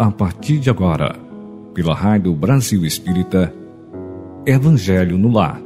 A 0.00 0.12
partir 0.12 0.60
de 0.60 0.70
agora, 0.70 1.18
pela 1.74 1.92
Rádio 1.92 2.32
Brasil 2.32 2.84
Espírita, 2.84 3.52
Evangelho 4.46 5.18
no 5.18 5.28
Lar. 5.28 5.60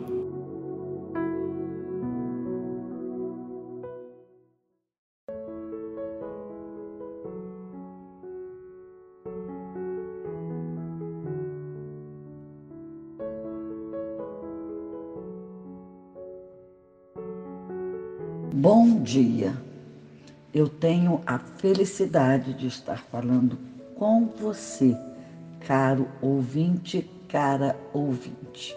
Bom 18.55 19.03
dia. 19.03 19.53
Eu 20.55 20.71
tenho 20.71 21.21
a 21.27 21.39
felicidade 21.39 22.55
de 22.55 22.67
estar 22.67 23.03
falando 23.11 23.72
com 24.03 24.27
você, 24.27 24.99
caro 25.61 26.09
ouvinte, 26.21 27.09
cara 27.29 27.79
ouvinte. 27.93 28.77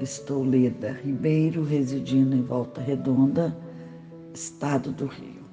Estou 0.00 0.42
Leda 0.42 0.92
Ribeiro, 0.92 1.62
residindo 1.62 2.34
em 2.34 2.40
Volta 2.40 2.80
Redonda, 2.80 3.54
Estado 4.32 4.92
do 4.92 5.04
Rio. 5.04 5.44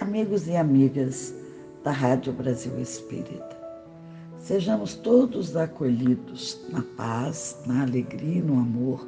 Amigos 0.00 0.48
e 0.48 0.56
amigas 0.56 1.34
da 1.82 1.90
Rádio 1.90 2.32
Brasil 2.32 2.72
Espírita, 2.80 3.54
sejamos 4.38 4.94
todos 4.94 5.54
acolhidos 5.54 6.64
na 6.70 6.80
paz, 6.96 7.58
na 7.66 7.82
alegria 7.82 8.38
e 8.38 8.42
no 8.42 8.54
amor, 8.54 9.06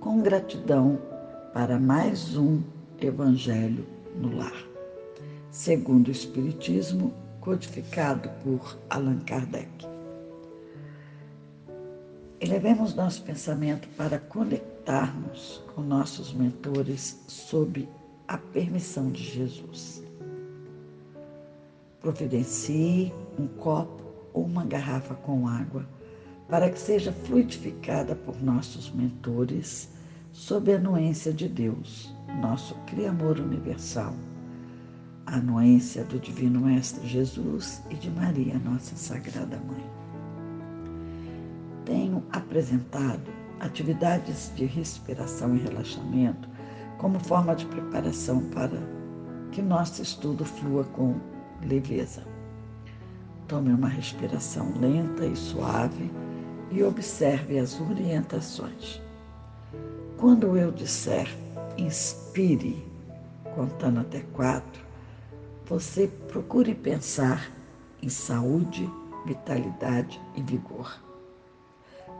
com 0.00 0.22
gratidão 0.22 0.98
para 1.54 1.78
mais 1.78 2.36
um 2.36 2.60
Evangelho 3.00 3.86
no 4.20 4.36
Lar, 4.36 4.66
segundo 5.52 6.08
o 6.08 6.10
Espiritismo, 6.10 7.14
codificado 7.48 8.28
por 8.44 8.78
Allan 8.90 9.20
Kardec. 9.20 9.70
Elevemos 12.40 12.94
nosso 12.94 13.22
pensamento 13.22 13.88
para 13.96 14.18
conectarmos 14.18 15.64
com 15.74 15.80
nossos 15.80 16.34
mentores 16.34 17.18
sob 17.26 17.88
a 18.28 18.36
permissão 18.36 19.10
de 19.10 19.24
Jesus. 19.24 20.04
Providencie 22.02 23.14
um 23.38 23.46
copo 23.46 24.04
ou 24.34 24.44
uma 24.44 24.66
garrafa 24.66 25.14
com 25.14 25.48
água 25.48 25.88
para 26.50 26.68
que 26.68 26.78
seja 26.78 27.12
fluidificada 27.12 28.14
por 28.14 28.42
nossos 28.42 28.90
mentores 28.90 29.88
sob 30.32 30.70
a 30.70 30.76
anuência 30.76 31.32
de 31.32 31.48
Deus, 31.48 32.14
nosso 32.42 32.74
Criador 32.86 33.40
universal, 33.40 34.12
a 35.28 35.36
anuência 35.36 36.04
do 36.04 36.18
Divino 36.18 36.58
Mestre 36.60 37.06
Jesus 37.06 37.82
e 37.90 37.94
de 37.94 38.10
Maria, 38.10 38.58
nossa 38.58 38.96
Sagrada 38.96 39.60
Mãe. 39.66 39.84
Tenho 41.84 42.24
apresentado 42.32 43.30
atividades 43.60 44.50
de 44.56 44.64
respiração 44.64 45.54
e 45.54 45.58
relaxamento 45.58 46.48
como 46.96 47.20
forma 47.20 47.54
de 47.54 47.66
preparação 47.66 48.40
para 48.46 48.78
que 49.52 49.60
nosso 49.60 50.00
estudo 50.00 50.46
flua 50.46 50.84
com 50.84 51.14
leveza. 51.62 52.24
Tome 53.48 53.70
uma 53.70 53.88
respiração 53.88 54.72
lenta 54.80 55.26
e 55.26 55.36
suave 55.36 56.10
e 56.70 56.82
observe 56.82 57.58
as 57.58 57.78
orientações. 57.78 59.02
Quando 60.16 60.56
eu 60.56 60.72
disser 60.72 61.28
inspire, 61.76 62.82
contando 63.54 64.00
até 64.00 64.20
quatro, 64.32 64.87
você 65.68 66.08
procure 66.28 66.74
pensar 66.74 67.52
em 68.02 68.08
saúde, 68.08 68.90
vitalidade 69.26 70.18
e 70.34 70.42
vigor. 70.42 70.98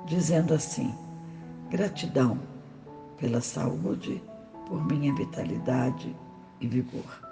Dizendo 0.07 0.53
assim: 0.53 0.95
gratidão 1.71 2.39
pela 3.17 3.41
saúde, 3.41 4.23
por 4.67 4.85
minha 4.85 5.15
vitalidade 5.15 6.15
e 6.61 6.67
vigor. 6.67 7.27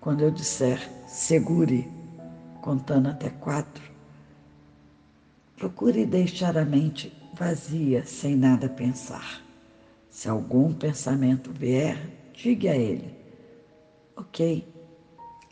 Quando 0.00 0.22
eu 0.22 0.30
disser 0.30 0.78
segure, 1.08 1.90
contando 2.62 3.08
até 3.08 3.30
quatro, 3.30 3.90
procure 5.56 6.06
deixar 6.06 6.56
a 6.56 6.64
mente 6.64 7.12
vazia, 7.34 8.06
sem 8.06 8.36
nada 8.36 8.68
pensar. 8.68 9.42
Se 10.08 10.28
algum 10.28 10.72
pensamento 10.72 11.50
vier, 11.52 11.98
diga 12.32 12.70
a 12.70 12.76
ele: 12.76 13.12
Ok, 14.16 14.79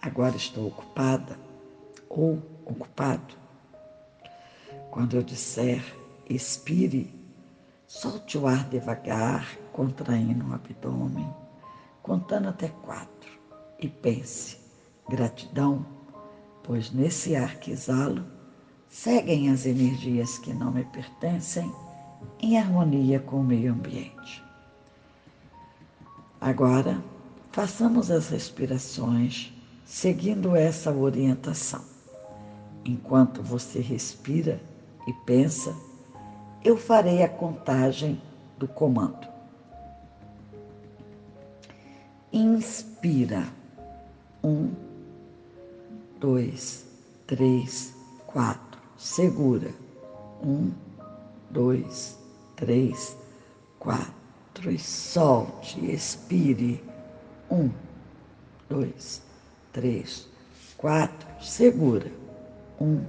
agora 0.00 0.36
estou 0.36 0.68
ocupada 0.68 1.38
ou 2.08 2.42
ocupado. 2.64 3.34
Quando 4.90 5.16
eu 5.16 5.22
disser 5.22 5.82
expire, 6.28 7.14
solte 7.86 8.36
o 8.36 8.46
ar 8.46 8.68
devagar, 8.68 9.56
contraindo 9.72 10.46
o 10.46 10.54
abdômen, 10.54 11.32
contando 12.02 12.48
até 12.48 12.68
quatro, 12.68 13.38
e 13.78 13.88
pense: 13.88 14.58
gratidão, 15.08 15.84
pois 16.62 16.90
nesse 16.92 17.34
ar 17.34 17.56
que 17.56 17.70
exalo, 17.70 18.24
seguem 18.88 19.50
as 19.50 19.66
energias 19.66 20.38
que 20.38 20.52
não 20.52 20.72
me 20.72 20.84
pertencem 20.84 21.72
em 22.40 22.58
harmonia 22.58 23.20
com 23.20 23.40
o 23.40 23.44
meio 23.44 23.72
ambiente. 23.72 24.44
Agora, 26.40 27.02
façamos 27.52 28.10
as 28.10 28.28
respirações 28.28 29.52
seguindo 29.88 30.54
essa 30.54 30.92
orientação. 30.92 31.80
Enquanto 32.84 33.42
você 33.42 33.80
respira 33.80 34.60
e 35.06 35.12
pensa, 35.24 35.74
eu 36.62 36.76
farei 36.76 37.22
a 37.22 37.28
contagem 37.28 38.20
do 38.58 38.68
comando. 38.68 39.26
Inspira. 42.30 43.46
Um, 44.44 44.72
dois, 46.20 46.86
três, 47.26 47.94
quatro. 48.26 48.78
Segura. 48.98 49.72
Um, 50.42 50.70
dois, 51.50 52.18
três, 52.56 53.16
quatro 53.78 54.70
e 54.70 54.78
solte, 54.78 55.90
expire. 55.90 56.84
Um, 57.50 57.70
dois, 58.68 59.22
três, 59.78 60.28
quatro, 60.76 61.28
segura. 61.40 62.10
Um, 62.80 63.00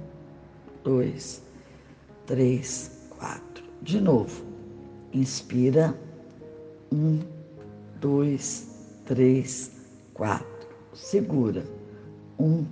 dois, 0.84 1.42
três, 2.26 3.08
quatro. 3.10 3.64
De 3.82 4.00
novo. 4.00 4.44
Inspira. 5.12 5.98
Um, 6.92 7.18
dois, 8.00 8.68
três, 9.04 9.72
quatro. 10.14 10.68
Segura. 10.94 11.64
Um, 12.38 12.64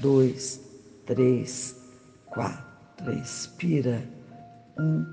dois, 0.00 0.62
três, 1.04 1.76
quatro. 2.28 3.12
Expira. 3.12 4.02
Um, 4.78 5.04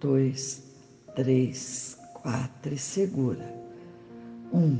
dois, 0.00 0.62
três, 1.14 1.98
quatro 2.14 2.72
e 2.72 2.78
segura. 2.78 3.54
Um, 4.54 4.78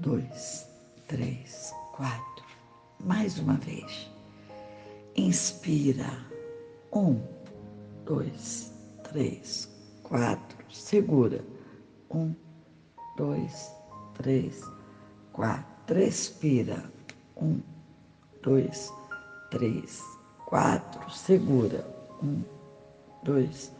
dois, 0.00 0.68
três, 1.08 1.72
quatro. 1.98 2.44
Mais 3.04 3.38
uma 3.40 3.54
vez. 3.54 4.08
Inspira. 5.16 6.08
Um, 6.92 7.20
dois, 8.06 8.72
três, 9.02 9.68
quatro. 10.04 10.56
Segura. 10.70 11.44
Um, 12.10 12.32
dois, 13.16 13.72
três, 14.14 14.62
quatro. 15.32 15.98
Expira. 15.98 16.84
Um, 17.36 17.60
dois, 18.42 18.92
três, 19.50 20.00
quatro. 20.46 21.10
Segura. 21.10 21.84
Um, 22.22 22.42
dois, 23.24 23.72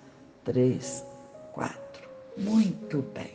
três, 0.44 1.04
quatro. 1.52 2.08
Muito 2.36 3.00
bem. 3.14 3.32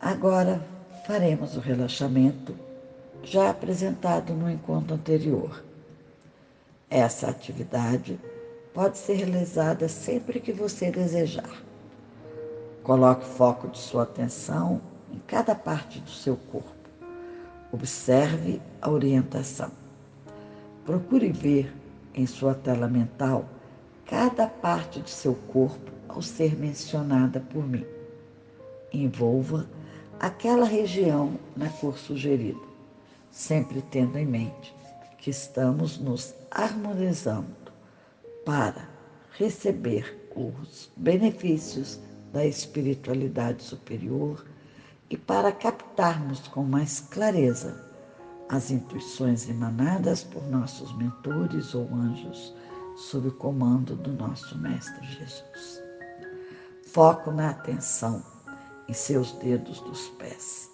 Agora 0.00 0.64
faremos 1.04 1.56
o 1.56 1.60
relaxamento 1.60 2.69
já 3.22 3.50
apresentado 3.50 4.32
no 4.34 4.50
encontro 4.50 4.94
anterior. 4.94 5.62
Essa 6.88 7.28
atividade 7.28 8.18
pode 8.74 8.98
ser 8.98 9.14
realizada 9.14 9.88
sempre 9.88 10.40
que 10.40 10.52
você 10.52 10.90
desejar. 10.90 11.62
Coloque 12.82 13.24
foco 13.24 13.68
de 13.68 13.78
sua 13.78 14.04
atenção 14.04 14.80
em 15.12 15.18
cada 15.26 15.54
parte 15.54 16.00
do 16.00 16.10
seu 16.10 16.36
corpo. 16.36 16.68
Observe 17.72 18.60
a 18.80 18.90
orientação. 18.90 19.70
Procure 20.84 21.30
ver 21.30 21.72
em 22.14 22.26
sua 22.26 22.54
tela 22.54 22.88
mental 22.88 23.44
cada 24.06 24.46
parte 24.48 25.00
de 25.00 25.10
seu 25.10 25.34
corpo 25.52 25.92
ao 26.08 26.20
ser 26.20 26.58
mencionada 26.58 27.38
por 27.38 27.64
mim. 27.64 27.86
Envolva 28.92 29.68
aquela 30.18 30.66
região 30.66 31.34
na 31.56 31.68
cor 31.68 31.96
sugerida, 31.96 32.58
sempre 33.30 33.82
tendo 33.82 34.18
em 34.18 34.26
mente 34.26 34.74
que 35.18 35.30
estamos 35.30 35.98
nos 35.98 36.34
harmonizando 36.50 37.72
para 38.44 38.88
receber 39.32 40.28
os 40.34 40.90
benefícios 40.96 42.00
da 42.32 42.44
espiritualidade 42.44 43.62
superior 43.62 44.44
e 45.08 45.16
para 45.16 45.52
captarmos 45.52 46.46
com 46.48 46.62
mais 46.62 47.00
clareza 47.00 47.84
as 48.48 48.70
intuições 48.70 49.48
emanadas 49.48 50.24
por 50.24 50.42
nossos 50.48 50.96
mentores 50.96 51.74
ou 51.74 51.88
anjos 51.94 52.54
sob 52.96 53.28
o 53.28 53.32
comando 53.32 53.96
do 53.96 54.12
nosso 54.12 54.58
Mestre 54.58 55.06
Jesus. 55.06 55.82
Foco 56.86 57.30
na 57.30 57.50
atenção 57.50 58.22
em 58.88 58.92
seus 58.92 59.32
dedos 59.32 59.80
dos 59.80 60.08
pés. 60.10 60.69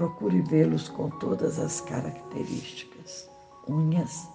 Procure 0.00 0.40
vê-los 0.40 0.88
com 0.88 1.10
todas 1.10 1.58
as 1.58 1.82
características: 1.82 3.28
unhas, 3.68 4.26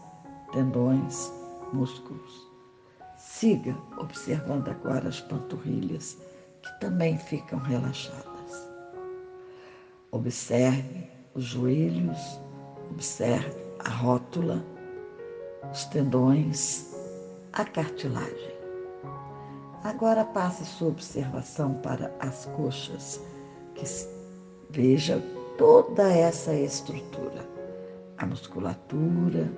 tendões, 0.52 1.34
músculos. 1.74 2.48
Siga 3.18 3.76
observando 3.98 4.70
agora 4.70 5.10
as 5.10 5.22
panturrilhas, 5.22 6.20
que 6.62 6.80
também 6.80 7.18
ficam 7.18 7.58
relaxadas. 7.58 8.70
Observe 10.12 11.10
os 11.34 11.46
joelhos, 11.46 12.40
observe 12.92 13.58
a 13.80 13.90
rótula, 13.90 14.64
os 15.72 15.86
tendões, 15.86 16.94
a 17.54 17.66
cartilagem. 17.66 18.56
Agora 19.84 20.26
passe 20.26 20.64
sua 20.64 20.90
observação 20.90 21.74
para 21.82 22.16
as 22.20 22.46
coxas, 22.56 23.20
que 23.74 23.84
veja 24.70 25.20
toda 25.58 26.12
essa 26.12 26.54
estrutura, 26.54 27.48
a 28.18 28.26
musculatura, 28.26 29.52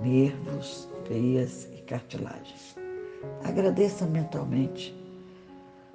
nervos, 0.00 0.88
veias 1.08 1.68
e 1.72 1.82
cartilagens. 1.82 2.76
Agradeça 3.44 4.06
mentalmente 4.06 4.94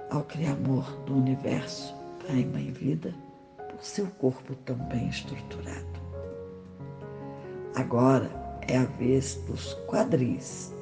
ao 0.09 0.23
Criador 0.23 0.85
do 1.05 1.15
universo, 1.15 1.95
Pai 2.25 2.39
e 2.39 2.71
Vida, 2.71 3.13
por 3.69 3.83
seu 3.83 4.07
corpo 4.19 4.55
tão 4.65 4.75
bem 4.87 5.07
estruturado. 5.09 5.99
Agora 7.75 8.29
é 8.67 8.77
a 8.77 8.85
vez 8.85 9.35
dos 9.47 9.73
quadris. 9.87 10.73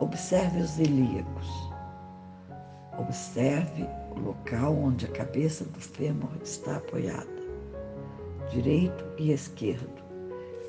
Observe 0.00 0.60
os 0.60 0.78
ilíacos 0.78 1.66
Observe 2.98 3.86
o 4.10 4.20
local 4.20 4.74
onde 4.74 5.04
a 5.04 5.10
cabeça 5.10 5.64
do 5.64 5.78
fêmur 5.78 6.30
está 6.42 6.76
apoiada, 6.76 7.35
direito 8.50 9.04
e 9.18 9.32
esquerdo. 9.32 10.02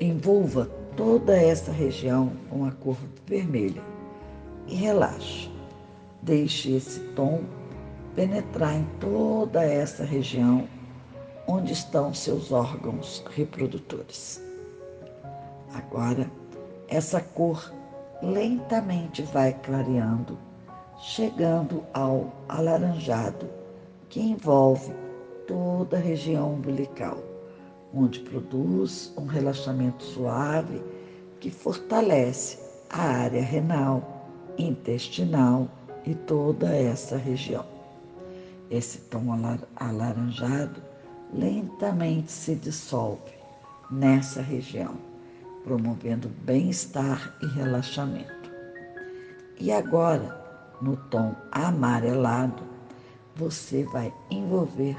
Envolva 0.00 0.66
toda 0.96 1.36
essa 1.36 1.72
região 1.72 2.32
com 2.50 2.64
a 2.64 2.72
cor 2.72 2.96
vermelha 3.26 3.82
e 4.66 4.74
relaxe. 4.74 5.50
Deixe 6.22 6.76
esse 6.76 7.00
tom 7.14 7.42
penetrar 8.14 8.76
em 8.76 8.84
toda 9.00 9.64
essa 9.64 10.04
região 10.04 10.68
onde 11.46 11.72
estão 11.72 12.12
seus 12.12 12.52
órgãos 12.52 13.24
reprodutores. 13.34 14.42
Agora, 15.72 16.30
essa 16.88 17.20
cor 17.20 17.72
lentamente 18.22 19.22
vai 19.22 19.52
clareando 19.52 20.36
chegando 21.00 21.84
ao 21.94 22.32
alaranjado, 22.48 23.48
que 24.08 24.20
envolve 24.20 24.92
toda 25.46 25.96
a 25.96 26.00
região 26.00 26.54
umbilical, 26.54 27.18
onde 27.94 28.20
produz 28.20 29.12
um 29.16 29.24
relaxamento 29.26 30.02
suave 30.02 30.82
que 31.40 31.50
fortalece 31.50 32.58
a 32.90 33.02
área 33.02 33.42
renal, 33.42 34.26
intestinal 34.58 35.68
e 36.04 36.14
toda 36.14 36.74
essa 36.74 37.16
região. 37.16 37.64
Esse 38.70 38.98
tom 38.98 39.26
alaranjado 39.76 40.82
lentamente 41.32 42.30
se 42.30 42.54
dissolve 42.54 43.32
nessa 43.90 44.42
região, 44.42 44.94
promovendo 45.64 46.28
bem-estar 46.44 47.34
e 47.42 47.46
relaxamento. 47.46 48.50
E 49.58 49.72
agora, 49.72 50.38
no 50.80 50.96
tom 50.96 51.34
amarelado, 51.50 52.62
você 53.36 53.84
vai 53.84 54.12
envolver 54.30 54.96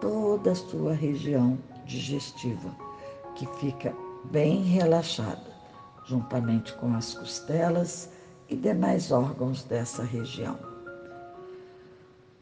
toda 0.00 0.52
a 0.52 0.54
sua 0.54 0.92
região 0.92 1.58
digestiva, 1.90 2.74
que 3.34 3.46
fica 3.58 3.94
bem 4.30 4.62
relaxada, 4.62 5.50
juntamente 6.06 6.72
com 6.74 6.94
as 6.94 7.14
costelas 7.14 8.08
e 8.48 8.56
demais 8.56 9.10
órgãos 9.10 9.64
dessa 9.64 10.02
região. 10.02 10.58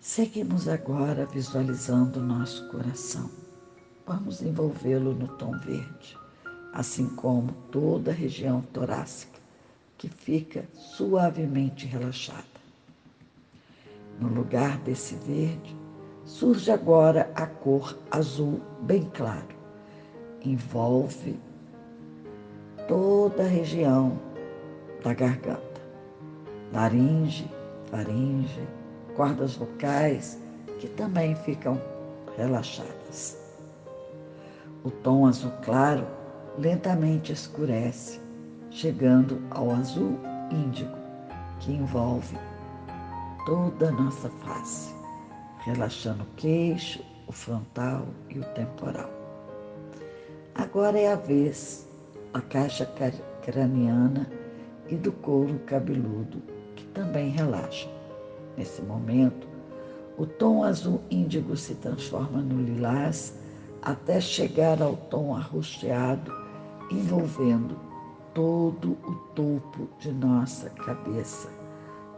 Seguimos 0.00 0.68
agora 0.68 1.26
visualizando 1.26 2.20
nosso 2.20 2.68
coração. 2.68 3.30
Vamos 4.06 4.40
envolvê-lo 4.42 5.14
no 5.14 5.28
tom 5.28 5.58
verde, 5.58 6.16
assim 6.72 7.08
como 7.08 7.52
toda 7.70 8.10
a 8.10 8.14
região 8.14 8.62
torácica, 8.72 9.38
que 9.96 10.08
fica 10.08 10.64
suavemente 10.74 11.86
relaxada. 11.86 12.44
No 14.20 14.28
lugar 14.28 14.78
desse 14.78 15.14
verde, 15.16 15.76
surge 16.28 16.70
agora 16.70 17.30
a 17.34 17.46
cor 17.46 17.98
azul 18.10 18.60
bem 18.82 19.10
claro. 19.14 19.48
Envolve 20.44 21.40
toda 22.86 23.42
a 23.42 23.46
região 23.46 24.18
da 25.02 25.14
garganta, 25.14 25.80
laringe, 26.72 27.50
faringe, 27.86 28.68
cordas 29.16 29.56
vocais, 29.56 30.38
que 30.78 30.86
também 30.88 31.34
ficam 31.34 31.80
relaxadas. 32.36 33.38
O 34.84 34.90
tom 34.90 35.26
azul 35.26 35.50
claro 35.64 36.06
lentamente 36.58 37.32
escurece, 37.32 38.20
chegando 38.70 39.42
ao 39.50 39.70
azul 39.70 40.18
índigo, 40.50 40.94
que 41.58 41.72
envolve 41.72 42.36
toda 43.46 43.88
a 43.88 43.92
nossa 43.92 44.28
face, 44.44 44.97
relaxando 45.68 46.22
o 46.22 46.36
queixo, 46.36 47.04
o 47.26 47.32
frontal 47.32 48.06
e 48.30 48.38
o 48.38 48.44
temporal. 48.54 49.10
Agora 50.54 50.98
é 50.98 51.12
a 51.12 51.16
vez 51.16 51.86
da 52.32 52.40
caixa 52.40 52.88
craniana 53.42 54.26
e 54.88 54.96
do 54.96 55.12
couro 55.12 55.58
cabeludo, 55.66 56.42
que 56.74 56.86
também 56.88 57.30
relaxa. 57.30 57.88
Nesse 58.56 58.80
momento, 58.82 59.46
o 60.16 60.24
tom 60.24 60.64
azul 60.64 61.00
índigo 61.10 61.56
se 61.56 61.74
transforma 61.76 62.40
no 62.40 62.62
lilás 62.62 63.34
até 63.82 64.20
chegar 64.20 64.82
ao 64.82 64.96
tom 64.96 65.36
arroxeado, 65.36 66.32
envolvendo 66.90 67.78
todo 68.34 68.92
o 69.04 69.14
topo 69.34 69.88
de 70.00 70.12
nossa 70.12 70.70
cabeça 70.70 71.50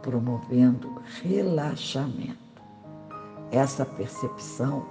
promovendo 0.01 1.01
relaxamento. 1.21 2.50
Essa 3.51 3.85
percepção 3.85 4.85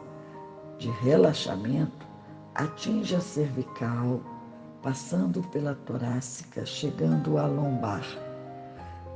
de 0.79 0.91
relaxamento 0.91 2.07
atinge 2.55 3.17
a 3.17 3.21
cervical, 3.21 4.21
passando 4.83 5.43
pela 5.49 5.75
torácica, 5.87 6.67
chegando 6.67 7.39
à 7.39 7.47
lombar 7.47 8.05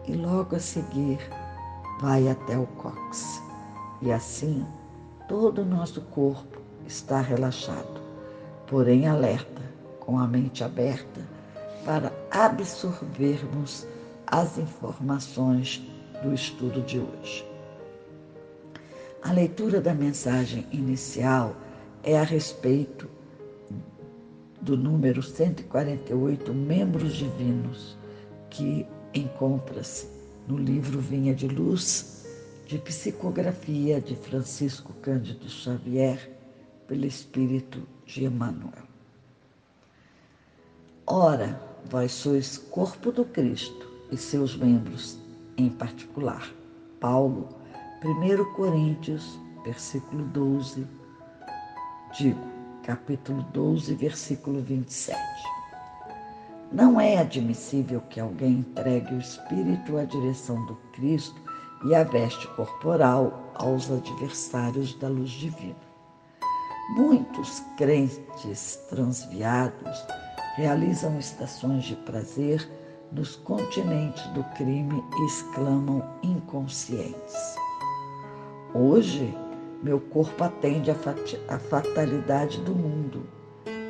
e 0.07 0.15
logo 0.15 0.57
a 0.57 0.59
seguir 0.59 1.19
vai 2.01 2.29
até 2.29 2.57
o 2.59 2.67
cóccix. 2.67 3.43
E 4.01 4.11
assim 4.11 4.67
todo 5.29 5.61
o 5.61 5.67
nosso 5.67 6.01
corpo 6.01 6.59
está 6.87 7.21
relaxado, 7.21 8.01
porém 8.67 9.07
alerta, 9.07 9.63
com 10.01 10.19
a 10.19 10.27
mente 10.27 10.65
aberta 10.65 11.21
para 11.85 12.11
absorvermos 12.31 13.87
as 14.27 14.57
informações 14.57 15.83
do 16.23 16.33
estudo 16.33 16.81
de 16.83 16.99
hoje. 16.99 17.54
A 19.25 19.33
leitura 19.33 19.81
da 19.81 19.95
mensagem 19.95 20.67
inicial 20.71 21.57
é 22.03 22.19
a 22.19 22.23
respeito 22.23 23.09
do 24.61 24.77
número 24.77 25.23
148 25.23 26.53
membros 26.53 27.15
divinos 27.15 27.97
que 28.51 28.87
encontra-se 29.15 30.09
no 30.47 30.59
livro 30.59 31.01
Vinha 31.01 31.35
de 31.35 31.49
Luz 31.49 32.27
de 32.67 32.77
psicografia 32.77 33.99
de 33.99 34.15
Francisco 34.15 34.93
Cândido 35.01 35.49
Xavier 35.49 36.31
pelo 36.87 37.07
Espírito 37.07 37.83
de 38.05 38.27
Emmanuel. 38.27 38.85
Ora, 41.07 41.59
vós 41.89 42.13
sois 42.13 42.59
corpo 42.59 43.11
do 43.11 43.25
Cristo 43.25 43.91
e 44.13 44.19
seus 44.19 44.55
membros, 44.55 45.19
em 45.57 45.71
particular. 45.71 46.47
Paulo, 47.01 47.64
1 48.05 48.53
Coríntios, 48.53 49.41
versículo 49.65 50.25
12, 50.27 50.87
digo, 52.19 52.39
capítulo 52.83 53.43
12, 53.45 53.95
versículo 53.95 54.61
27. 54.61 55.19
Não 56.71 57.01
é 57.01 57.17
admissível 57.17 58.03
que 58.11 58.21
alguém 58.21 58.59
entregue 58.59 59.15
o 59.15 59.19
espírito 59.19 59.97
à 59.97 60.05
direção 60.05 60.67
do 60.67 60.75
Cristo 60.93 61.41
e 61.87 61.95
a 61.95 62.05
veste 62.05 62.47
corporal 62.49 63.51
aos 63.55 63.91
adversários 63.91 64.95
da 64.97 65.09
luz 65.09 65.31
divina. 65.31 65.75
Muitos 66.97 67.61
crentes 67.79 68.77
transviados 68.91 70.07
realizam 70.57 71.19
estações 71.19 71.85
de 71.85 71.97
prazer 71.97 72.69
nos 73.13 73.35
continentes 73.37 74.27
do 74.35 74.45
crime 74.57 75.03
e 75.17 75.25
exclamam 75.25 76.05
inconscientes. 76.23 77.64
Hoje, 78.77 79.33
meu 79.85 80.01
corpo 80.01 80.43
atende 80.43 80.91
à 80.91 81.59
fatalidade 81.61 82.61
do 82.63 82.75
mundo, 82.75 83.23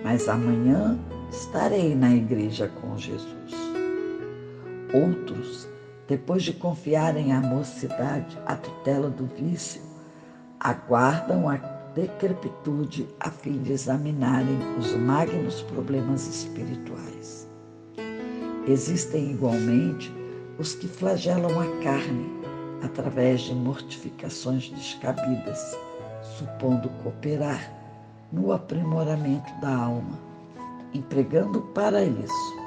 mas 0.04 0.28
amanhã 0.28 0.98
estarei 1.30 1.94
na 1.94 2.14
igreja 2.14 2.68
com 2.68 2.94
Jesus. 2.98 3.54
Outros, 4.92 5.66
depois 6.06 6.42
de 6.42 6.52
confiarem 6.52 7.32
à 7.32 7.40
mocidade 7.40 8.36
a 8.44 8.56
tutela 8.56 9.08
do 9.08 9.24
vício, 9.24 9.80
aguardam 10.60 11.48
a 11.48 11.56
decrepitude 11.94 13.08
a 13.20 13.30
fim 13.30 13.62
de 13.62 13.72
examinarem 13.72 14.58
os 14.78 14.94
magnos 14.94 15.62
problemas 15.62 16.26
espirituais. 16.26 17.48
Existem 18.68 19.30
igualmente 19.30 20.12
os 20.58 20.74
que 20.74 20.86
flagelam 20.86 21.58
a 21.58 21.82
carne 21.82 22.33
através 22.84 23.42
de 23.42 23.54
mortificações 23.54 24.68
descabidas, 24.70 25.76
supondo 26.36 26.88
cooperar 27.02 27.72
no 28.32 28.52
aprimoramento 28.52 29.52
da 29.60 29.74
alma, 29.74 30.18
empregando 30.92 31.60
para 31.74 32.04
isso 32.04 32.64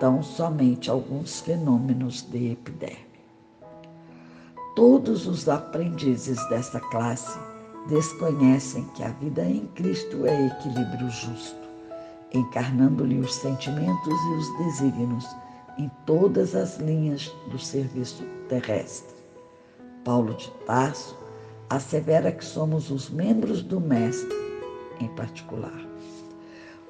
tão 0.00 0.22
somente 0.22 0.90
alguns 0.90 1.40
fenômenos 1.40 2.22
de 2.22 2.52
epiderme. 2.52 3.08
Todos 4.74 5.26
os 5.26 5.48
aprendizes 5.48 6.38
dessa 6.48 6.78
classe 6.78 7.38
desconhecem 7.88 8.84
que 8.94 9.02
a 9.02 9.08
vida 9.08 9.44
em 9.44 9.66
Cristo 9.74 10.24
é 10.24 10.46
equilíbrio 10.46 11.10
justo, 11.10 11.68
encarnando-lhe 12.32 13.18
os 13.18 13.34
sentimentos 13.34 14.06
e 14.06 14.34
os 14.34 14.58
desígnios 14.58 15.26
em 15.78 15.90
todas 16.06 16.54
as 16.54 16.78
linhas 16.78 17.32
do 17.50 17.58
serviço 17.58 18.24
terrestre. 18.48 19.17
Paulo 20.08 20.32
de 20.32 20.50
Tarso 20.64 21.14
assevera 21.68 22.32
que 22.32 22.42
somos 22.42 22.90
os 22.90 23.10
membros 23.10 23.60
do 23.60 23.78
Mestre 23.78 24.34
em 24.98 25.08
particular. 25.08 25.86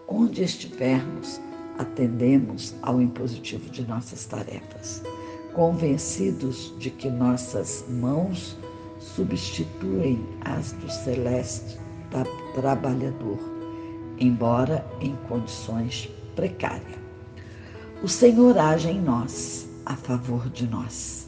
Onde 0.06 0.44
estivermos, 0.44 1.40
atendemos 1.78 2.76
ao 2.80 3.02
impositivo 3.02 3.68
de 3.70 3.84
nossas 3.88 4.24
tarefas, 4.24 5.02
convencidos 5.52 6.72
de 6.78 6.90
que 6.90 7.10
nossas 7.10 7.84
mãos 7.88 8.56
substituem 9.00 10.24
as 10.42 10.70
do 10.70 10.88
celeste 10.88 11.76
trabalhador, 12.54 13.40
embora 14.20 14.86
em 15.00 15.16
condições 15.28 16.08
precárias. 16.36 16.96
O 18.00 18.08
Senhor 18.08 18.56
age 18.56 18.88
em 18.88 19.00
nós, 19.00 19.68
a 19.84 19.96
favor 19.96 20.48
de 20.50 20.68
nós. 20.68 21.27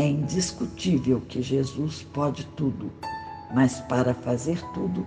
É 0.00 0.06
indiscutível 0.06 1.20
que 1.28 1.42
Jesus 1.42 2.02
pode 2.14 2.46
tudo, 2.56 2.90
mas 3.54 3.80
para 3.80 4.14
fazer 4.14 4.58
tudo, 4.72 5.06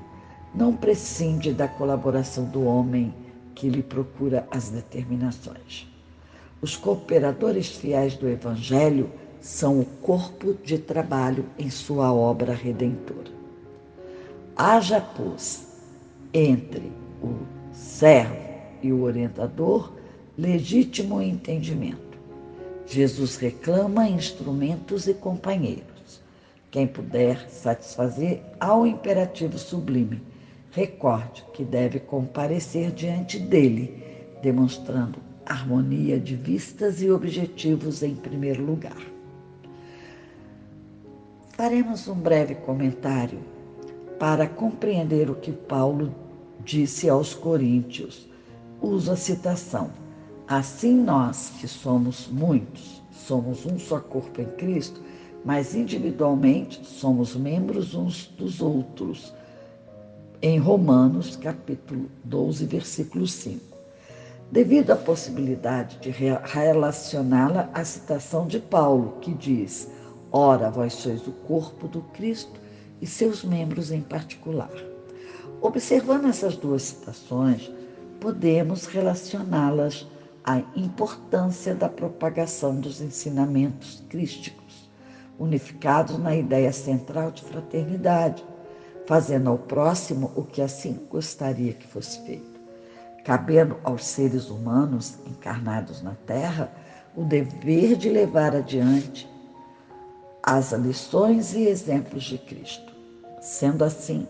não 0.53 0.75
prescinde 0.75 1.51
da 1.51 1.67
colaboração 1.67 2.45
do 2.45 2.63
homem 2.63 3.11
que 3.55 3.69
lhe 3.69 3.81
procura 3.81 4.47
as 4.51 4.69
determinações. 4.69 5.87
Os 6.61 6.77
cooperadores 6.77 7.69
fiéis 7.69 8.15
do 8.15 8.29
Evangelho 8.29 9.09
são 9.41 9.79
o 9.79 9.85
corpo 10.03 10.53
de 10.63 10.77
trabalho 10.77 11.43
em 11.57 11.71
sua 11.71 12.13
obra 12.13 12.53
redentora. 12.53 13.31
Haja, 14.55 15.01
pois, 15.01 15.65
entre 16.31 16.91
o 17.19 17.33
servo 17.73 18.37
e 18.83 18.93
o 18.93 19.01
orientador 19.01 19.91
legítimo 20.37 21.19
entendimento. 21.19 22.12
Jesus 22.93 23.37
reclama 23.37 24.07
instrumentos 24.07 25.07
e 25.07 25.15
companheiros. 25.15 26.21
Quem 26.69 26.85
puder 26.85 27.49
satisfazer 27.49 28.41
ao 28.59 28.85
imperativo 28.85 29.57
sublime, 29.57 30.21
recorde 30.71 31.43
que 31.53 31.63
deve 31.63 31.99
comparecer 31.99 32.91
diante 32.91 33.39
dele, 33.39 34.03
demonstrando 34.43 35.19
harmonia 35.43 36.19
de 36.19 36.35
vistas 36.35 37.01
e 37.01 37.09
objetivos 37.09 38.03
em 38.03 38.15
primeiro 38.15 38.63
lugar. 38.63 39.01
Faremos 41.49 42.07
um 42.07 42.15
breve 42.15 42.55
comentário 42.55 43.39
para 44.19 44.47
compreender 44.47 45.31
o 45.31 45.35
que 45.35 45.51
Paulo 45.51 46.13
disse 46.63 47.09
aos 47.09 47.33
Coríntios. 47.33 48.27
Uso 48.79 49.11
a 49.11 49.15
citação. 49.15 50.02
Assim 50.47 50.93
nós, 50.93 51.53
que 51.59 51.67
somos 51.69 52.27
muitos, 52.27 53.01
somos 53.11 53.65
um 53.65 53.79
só 53.79 54.01
corpo 54.01 54.41
em 54.41 54.45
Cristo, 54.57 55.01
mas 55.45 55.73
individualmente 55.73 56.85
somos 56.85 57.33
membros 57.33 57.95
uns 57.95 58.27
dos 58.27 58.61
outros. 58.61 59.33
Em 60.41 60.59
Romanos, 60.59 61.37
capítulo 61.37 62.09
12, 62.25 62.65
versículo 62.65 63.25
5. 63.25 63.61
Devido 64.51 64.91
à 64.91 64.97
possibilidade 64.97 65.97
de 65.99 66.09
relacioná-la 66.09 67.69
à 67.73 67.85
citação 67.85 68.45
de 68.45 68.59
Paulo, 68.59 69.17
que 69.21 69.33
diz: 69.33 69.89
Ora, 70.29 70.69
vós 70.69 70.93
sois 70.93 71.25
o 71.25 71.31
corpo 71.31 71.87
do 71.87 72.01
Cristo 72.13 72.59
e 73.01 73.07
seus 73.07 73.45
membros 73.45 73.91
em 73.91 74.01
particular. 74.01 74.71
Observando 75.61 76.27
essas 76.27 76.57
duas 76.57 76.83
citações, 76.83 77.71
podemos 78.19 78.85
relacioná-las 78.85 80.05
à 80.43 80.57
importância 80.75 81.73
da 81.73 81.87
propagação 81.87 82.75
dos 82.75 83.01
ensinamentos 83.01 84.03
crísticos, 84.09 84.89
unificados 85.39 86.17
na 86.17 86.35
ideia 86.35 86.71
central 86.71 87.31
de 87.31 87.41
fraternidade, 87.43 88.43
fazendo 89.05 89.49
ao 89.49 89.57
próximo 89.57 90.31
o 90.35 90.43
que 90.43 90.61
assim 90.61 90.99
gostaria 91.09 91.73
que 91.73 91.87
fosse 91.87 92.19
feito. 92.25 92.59
Cabendo 93.23 93.77
aos 93.83 94.05
seres 94.05 94.49
humanos 94.49 95.17
encarnados 95.25 96.01
na 96.01 96.13
Terra 96.25 96.71
o 97.15 97.23
dever 97.23 97.95
de 97.95 98.09
levar 98.09 98.55
adiante 98.55 99.29
as 100.41 100.73
lições 100.73 101.53
e 101.53 101.63
exemplos 101.67 102.23
de 102.23 102.37
Cristo. 102.37 102.91
Sendo 103.41 103.83
assim, 103.83 104.27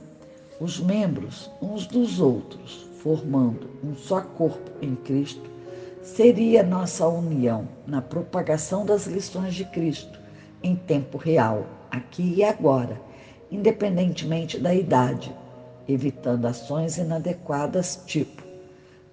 os 0.60 0.79
membros 0.79 1.50
uns 1.62 1.88
dos 1.88 2.20
outros, 2.20 2.88
formando 3.00 3.70
um 3.84 3.96
só 3.96 4.22
corpo 4.22 4.72
em 4.82 4.96
Cristo, 4.96 5.50
seria 6.03 6.62
nossa 6.62 7.07
união 7.07 7.67
na 7.88 8.01
propagação 8.01 8.86
das 8.86 9.07
lições 9.07 9.55
de 9.55 9.63
Cristo 9.63 10.19
em 10.62 10.75
tempo 10.75 11.17
real, 11.17 11.65
aqui 11.89 12.36
e 12.36 12.43
agora, 12.43 13.01
independentemente 13.50 14.60
da 14.60 14.75
idade, 14.75 15.33
evitando 15.88 16.45
ações 16.45 16.98
inadequadas, 16.98 18.01
tipo 18.05 18.43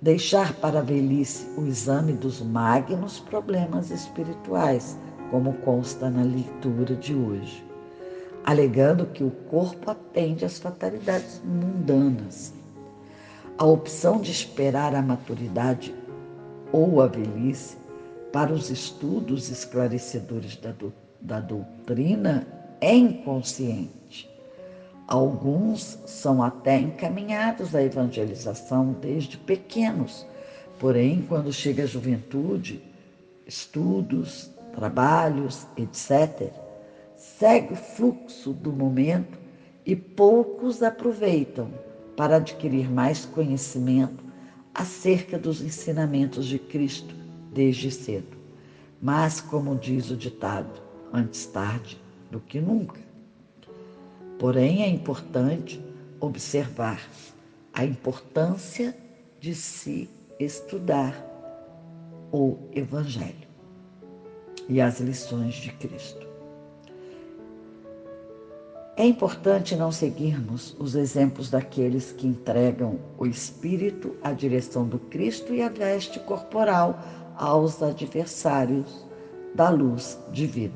deixar 0.02 0.54
para 0.54 0.78
a 0.78 0.82
velhice 0.82 1.46
o 1.58 1.66
exame 1.66 2.12
dos 2.12 2.40
magnos 2.40 3.20
problemas 3.20 3.90
espirituais 3.90 4.98
como 5.30 5.52
consta 5.58 6.08
na 6.08 6.22
leitura 6.22 6.96
de 6.96 7.14
hoje, 7.14 7.64
alegando 8.44 9.06
que 9.06 9.22
o 9.22 9.30
corpo 9.30 9.90
atende 9.90 10.44
às 10.44 10.58
fatalidades 10.58 11.40
mundanas. 11.44 12.52
A 13.58 13.64
opção 13.66 14.18
de 14.18 14.30
esperar 14.30 14.94
a 14.94 15.02
maturidade 15.02 15.94
ou 16.72 17.00
a 17.00 17.06
velhice 17.06 17.76
para 18.32 18.52
os 18.52 18.70
estudos 18.70 19.50
esclarecedores 19.50 20.56
da, 20.56 20.72
do, 20.72 20.92
da 21.20 21.40
doutrina 21.40 22.46
é 22.80 22.94
inconsciente. 22.94 24.30
Alguns 25.06 25.98
são 26.06 26.42
até 26.42 26.78
encaminhados 26.78 27.74
à 27.74 27.82
evangelização 27.82 28.92
desde 29.00 29.36
pequenos, 29.36 30.24
porém, 30.78 31.24
quando 31.28 31.52
chega 31.52 31.82
a 31.82 31.86
juventude, 31.86 32.80
estudos, 33.46 34.50
trabalhos, 34.72 35.66
etc., 35.76 36.52
segue 37.16 37.72
o 37.72 37.76
fluxo 37.76 38.52
do 38.52 38.72
momento 38.72 39.36
e 39.84 39.96
poucos 39.96 40.82
aproveitam 40.82 41.68
para 42.16 42.36
adquirir 42.36 42.88
mais 42.88 43.24
conhecimento 43.24 44.29
acerca 44.74 45.38
dos 45.38 45.60
ensinamentos 45.60 46.46
de 46.46 46.58
Cristo 46.58 47.14
desde 47.52 47.90
cedo. 47.90 48.36
Mas, 49.00 49.40
como 49.40 49.76
diz 49.76 50.10
o 50.10 50.16
ditado, 50.16 50.80
antes 51.12 51.46
tarde 51.46 52.00
do 52.30 52.40
que 52.40 52.60
nunca. 52.60 53.00
Porém, 54.38 54.82
é 54.82 54.88
importante 54.88 55.82
observar 56.20 57.00
a 57.72 57.84
importância 57.84 58.96
de 59.40 59.54
se 59.54 60.08
estudar 60.38 61.26
o 62.32 62.56
Evangelho 62.72 63.48
e 64.68 64.80
as 64.80 65.00
lições 65.00 65.54
de 65.54 65.72
Cristo. 65.72 66.29
É 69.00 69.06
importante 69.06 69.74
não 69.74 69.90
seguirmos 69.90 70.76
os 70.78 70.94
exemplos 70.94 71.48
daqueles 71.48 72.12
que 72.12 72.26
entregam 72.26 72.98
o 73.16 73.24
espírito 73.24 74.14
à 74.22 74.30
direção 74.30 74.86
do 74.86 74.98
Cristo 74.98 75.54
e 75.54 75.62
a 75.62 75.70
veste 75.70 76.20
corporal 76.20 77.00
aos 77.34 77.82
adversários 77.82 79.06
da 79.54 79.70
luz 79.70 80.18
divina. 80.30 80.74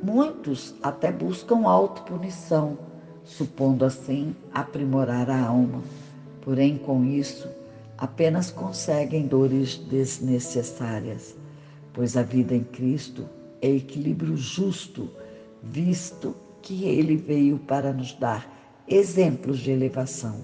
Muitos 0.00 0.76
até 0.80 1.10
buscam 1.10 1.66
autopunição, 1.66 2.78
supondo 3.24 3.84
assim 3.84 4.32
aprimorar 4.54 5.28
a 5.28 5.46
alma, 5.46 5.82
porém 6.42 6.78
com 6.78 7.04
isso 7.04 7.48
apenas 7.98 8.52
conseguem 8.52 9.26
dores 9.26 9.74
desnecessárias, 9.74 11.34
pois 11.92 12.16
a 12.16 12.22
vida 12.22 12.54
em 12.54 12.62
Cristo 12.62 13.28
é 13.60 13.68
equilíbrio 13.68 14.36
justo, 14.36 15.10
visto 15.60 16.45
que 16.66 16.84
ele 16.84 17.16
veio 17.16 17.60
para 17.60 17.92
nos 17.92 18.12
dar 18.14 18.44
exemplos 18.88 19.60
de 19.60 19.70
elevação. 19.70 20.34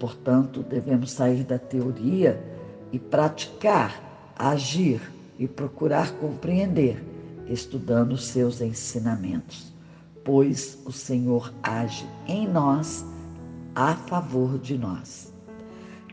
Portanto, 0.00 0.62
devemos 0.62 1.12
sair 1.12 1.44
da 1.44 1.58
teoria 1.58 2.42
e 2.90 2.98
praticar, 2.98 4.32
agir 4.34 4.98
e 5.38 5.46
procurar 5.46 6.10
compreender, 6.12 7.04
estudando 7.46 8.16
seus 8.16 8.62
ensinamentos, 8.62 9.74
pois 10.24 10.78
o 10.86 10.90
Senhor 10.90 11.52
age 11.62 12.06
em 12.26 12.48
nós 12.48 13.04
a 13.74 13.94
favor 13.94 14.58
de 14.58 14.78
nós. 14.78 15.34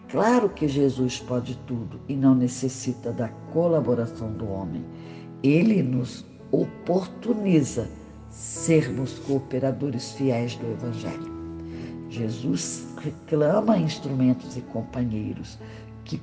Claro 0.10 0.50
que 0.50 0.68
Jesus 0.68 1.20
pode 1.20 1.56
tudo 1.66 1.98
e 2.10 2.14
não 2.14 2.36
necessita 2.36 3.14
da 3.14 3.30
colaboração 3.54 4.34
do 4.34 4.50
homem. 4.50 4.84
Ele 5.42 5.82
nos 5.82 6.26
oportuniza 6.52 7.88
sermos 8.40 9.20
cooperadores 9.20 10.14
fiéis 10.14 10.56
do 10.56 10.72
Evangelho. 10.72 11.40
Jesus 12.10 12.88
reclama 12.98 13.78
instrumentos 13.78 14.56
e 14.56 14.62
companheiros 14.62 15.60
que 16.06 16.22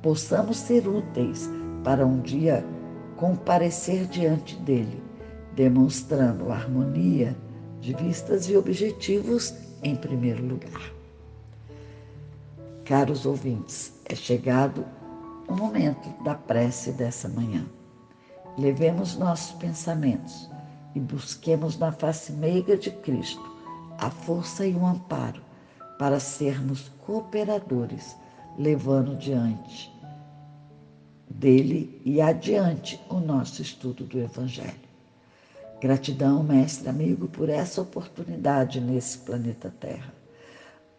possamos 0.00 0.56
ser 0.56 0.86
úteis 0.86 1.50
para 1.82 2.06
um 2.06 2.20
dia 2.20 2.64
comparecer 3.16 4.06
diante 4.06 4.54
dele, 4.60 5.02
demonstrando 5.56 6.52
harmonia 6.52 7.36
de 7.80 7.92
vistas 7.94 8.48
e 8.48 8.56
objetivos 8.56 9.52
em 9.82 9.96
primeiro 9.96 10.46
lugar. 10.46 10.92
Caros 12.84 13.26
ouvintes, 13.26 13.92
é 14.04 14.14
chegado 14.14 14.84
o 15.48 15.54
momento 15.54 16.08
da 16.22 16.36
prece 16.36 16.92
dessa 16.92 17.28
manhã. 17.28 17.66
Levemos 18.56 19.16
nossos 19.16 19.52
pensamentos 19.56 20.51
e 20.94 21.00
busquemos 21.00 21.78
na 21.78 21.92
face 21.92 22.32
meiga 22.32 22.76
de 22.76 22.90
Cristo 22.90 23.42
a 23.98 24.10
força 24.10 24.66
e 24.66 24.74
o 24.74 24.86
amparo 24.86 25.42
para 25.98 26.18
sermos 26.18 26.90
cooperadores, 27.04 28.16
levando 28.58 29.16
diante 29.16 29.92
dele 31.28 32.00
e 32.04 32.20
adiante 32.20 33.00
o 33.08 33.20
nosso 33.20 33.62
estudo 33.62 34.04
do 34.04 34.18
Evangelho. 34.18 34.92
Gratidão, 35.80 36.42
mestre 36.42 36.88
amigo, 36.88 37.28
por 37.28 37.48
essa 37.48 37.80
oportunidade 37.80 38.80
nesse 38.80 39.18
planeta 39.18 39.72
Terra 39.80 40.12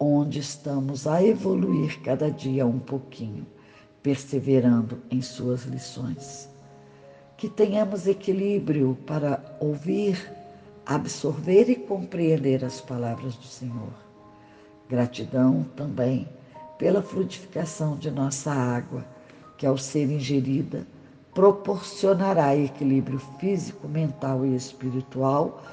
onde 0.04 0.40
estamos 0.40 1.08
a 1.08 1.24
evoluir 1.24 2.02
cada 2.02 2.30
dia 2.30 2.66
um 2.66 2.80
pouquinho, 2.80 3.46
perseverando 4.02 5.02
em 5.10 5.22
suas 5.22 5.64
lições. 5.64 6.50
Que 7.38 7.50
tenhamos 7.50 8.08
equilíbrio 8.08 8.98
para 9.06 9.44
ouvir, 9.60 10.32
absorver 10.86 11.70
e 11.70 11.76
compreender 11.76 12.64
as 12.64 12.80
palavras 12.80 13.36
do 13.36 13.46
Senhor. 13.46 13.94
Gratidão 14.90 15.66
também 15.76 16.28
pela 16.78 17.02
frutificação 17.02 17.96
de 17.96 18.12
nossa 18.12 18.52
água, 18.52 19.06
que 19.58 19.66
ao 19.66 19.78
ser 19.78 20.10
ingerida 20.10 20.86
proporcionará 21.34 22.56
equilíbrio 22.56 23.20
físico, 23.40 23.88
mental 23.88 24.46
e 24.46 24.56
espiritual, 24.56 25.64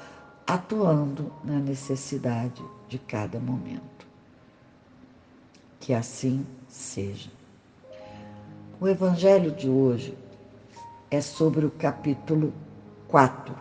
atuando 0.47 1.31
na 1.43 1.59
necessidade 1.59 2.63
de 2.87 2.97
cada 2.97 3.39
momento. 3.39 4.07
Que 5.79 5.93
assim 5.93 6.45
seja. 6.67 7.29
O 8.79 8.87
evangelho 8.87 9.51
de 9.51 9.69
hoje 9.69 10.17
é 11.11 11.19
sobre 11.19 11.65
o 11.65 11.71
capítulo 11.71 12.53
4, 13.09 13.53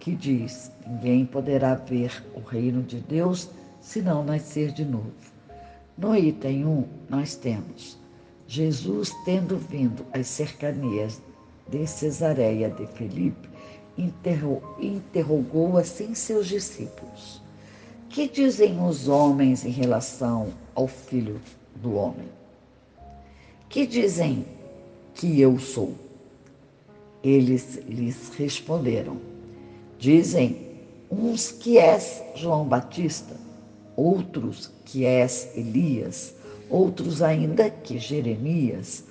que 0.00 0.14
diz: 0.14 0.72
Ninguém 0.84 1.24
poderá 1.24 1.76
ver 1.76 2.22
o 2.34 2.40
reino 2.40 2.82
de 2.82 2.98
Deus 2.98 3.48
se 3.80 4.02
não 4.02 4.24
nascer 4.24 4.72
de 4.72 4.84
novo. 4.84 5.14
No 5.96 6.14
item 6.16 6.66
1, 6.66 6.84
nós 7.08 7.36
temos 7.36 7.96
Jesus, 8.48 9.12
tendo 9.24 9.56
vindo 9.56 10.04
às 10.12 10.26
cercanias 10.26 11.22
de 11.68 11.86
Cesareia 11.86 12.70
de 12.70 12.86
Felipe, 12.86 13.48
interrogou 14.80 15.78
assim 15.78 16.12
seus 16.12 16.48
discípulos: 16.48 17.40
Que 18.08 18.28
dizem 18.28 18.84
os 18.84 19.06
homens 19.06 19.64
em 19.64 19.70
relação 19.70 20.52
ao 20.74 20.88
filho 20.88 21.40
do 21.76 21.94
homem. 21.94 22.28
Que 23.68 23.86
dizem 23.86 24.44
que 25.14 25.40
eu 25.40 25.58
sou? 25.58 26.05
Eles 27.26 27.80
lhes 27.88 28.32
responderam: 28.36 29.16
Dizem 29.98 30.64
uns 31.10 31.50
que 31.50 31.76
és 31.76 32.22
João 32.36 32.64
Batista, 32.64 33.34
outros 33.96 34.70
que 34.84 35.04
és 35.04 35.50
Elias, 35.56 36.36
outros 36.70 37.22
ainda 37.22 37.68
que 37.68 37.98
Jeremias 37.98 39.02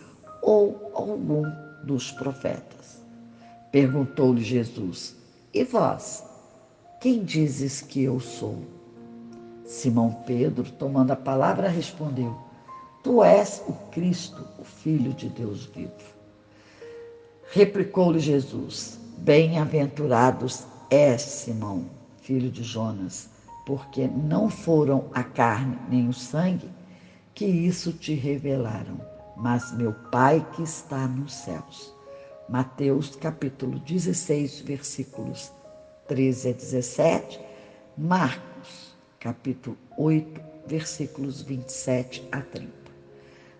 ou 0.41 0.93
algum 0.93 1.43
dos 1.83 2.09
profetas. 2.11 3.03
Perguntou-lhe 3.69 4.41
Jesus: 4.41 5.13
E 5.53 5.65
vós, 5.65 6.23
quem 7.01 7.21
dizes 7.21 7.81
que 7.81 8.01
eu 8.01 8.21
sou? 8.21 8.59
Simão 9.65 10.23
Pedro, 10.25 10.71
tomando 10.71 11.11
a 11.11 11.17
palavra, 11.17 11.67
respondeu: 11.67 12.33
Tu 13.03 13.21
és 13.21 13.61
o 13.67 13.73
Cristo, 13.91 14.41
o 14.57 14.63
Filho 14.63 15.13
de 15.13 15.27
Deus 15.27 15.65
vivo. 15.65 16.14
Replicou-lhe 17.51 18.19
Jesus: 18.19 18.99
Bem-aventurados 19.19 20.65
és, 20.89 21.21
Simão, 21.21 21.85
filho 22.21 22.49
de 22.49 22.63
Jonas, 22.63 23.29
porque 23.65 24.07
não 24.07 24.49
foram 24.49 25.09
a 25.13 25.23
carne 25.23 25.77
nem 25.89 26.07
o 26.09 26.13
sangue 26.13 26.69
que 27.33 27.45
isso 27.45 27.91
te 27.91 28.13
revelaram, 28.13 28.99
mas 29.35 29.75
meu 29.75 29.93
Pai 30.11 30.45
que 30.55 30.63
está 30.63 31.07
nos 31.07 31.33
céus. 31.33 31.93
Mateus 32.47 33.15
capítulo 33.15 33.79
16, 33.79 34.61
versículos 34.61 35.51
13 36.07 36.49
a 36.49 36.53
17, 36.53 37.39
Marcos 37.97 38.95
capítulo 39.19 39.77
8, 39.97 40.41
versículos 40.67 41.41
27 41.41 42.27
a 42.31 42.41
30. 42.41 42.71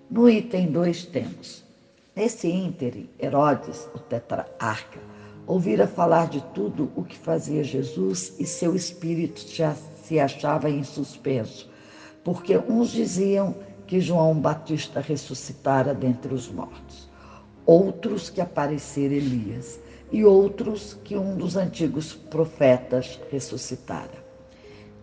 No 0.10 0.30
item 0.30 0.72
2 0.72 1.06
temos, 1.06 1.65
nesse 2.16 2.48
íntere, 2.48 3.10
Herodes, 3.20 3.90
o 3.94 4.00
tetrarca, 4.00 5.00
ouvira 5.46 5.86
falar 5.86 6.30
de 6.30 6.42
tudo 6.54 6.92
o 6.96 7.04
que 7.04 7.18
fazia 7.18 7.64
Jesus 7.64 8.34
e 8.40 8.46
seu 8.46 8.76
espírito 8.76 9.42
já 9.48 9.76
se 10.04 10.20
achava 10.20 10.70
em 10.70 10.84
suspenso, 10.84 11.70
porque 12.24 12.58
uns 12.58 12.92
diziam 12.92 13.56
que 13.86 14.00
João 14.00 14.40
Batista 14.40 15.00
ressuscitara 15.00 15.94
dentre 15.94 16.34
os 16.34 16.50
mortos, 16.50 17.10
outros 17.66 18.30
que 18.30 18.42
aparecera 18.42 19.14
Elias 19.14 19.80
e 20.12 20.24
outros 20.24 20.98
que 21.04 21.18
um 21.18 21.36
dos 21.36 21.56
antigos 21.56 22.14
profetas 22.14 23.20
ressuscitara. 23.30 24.24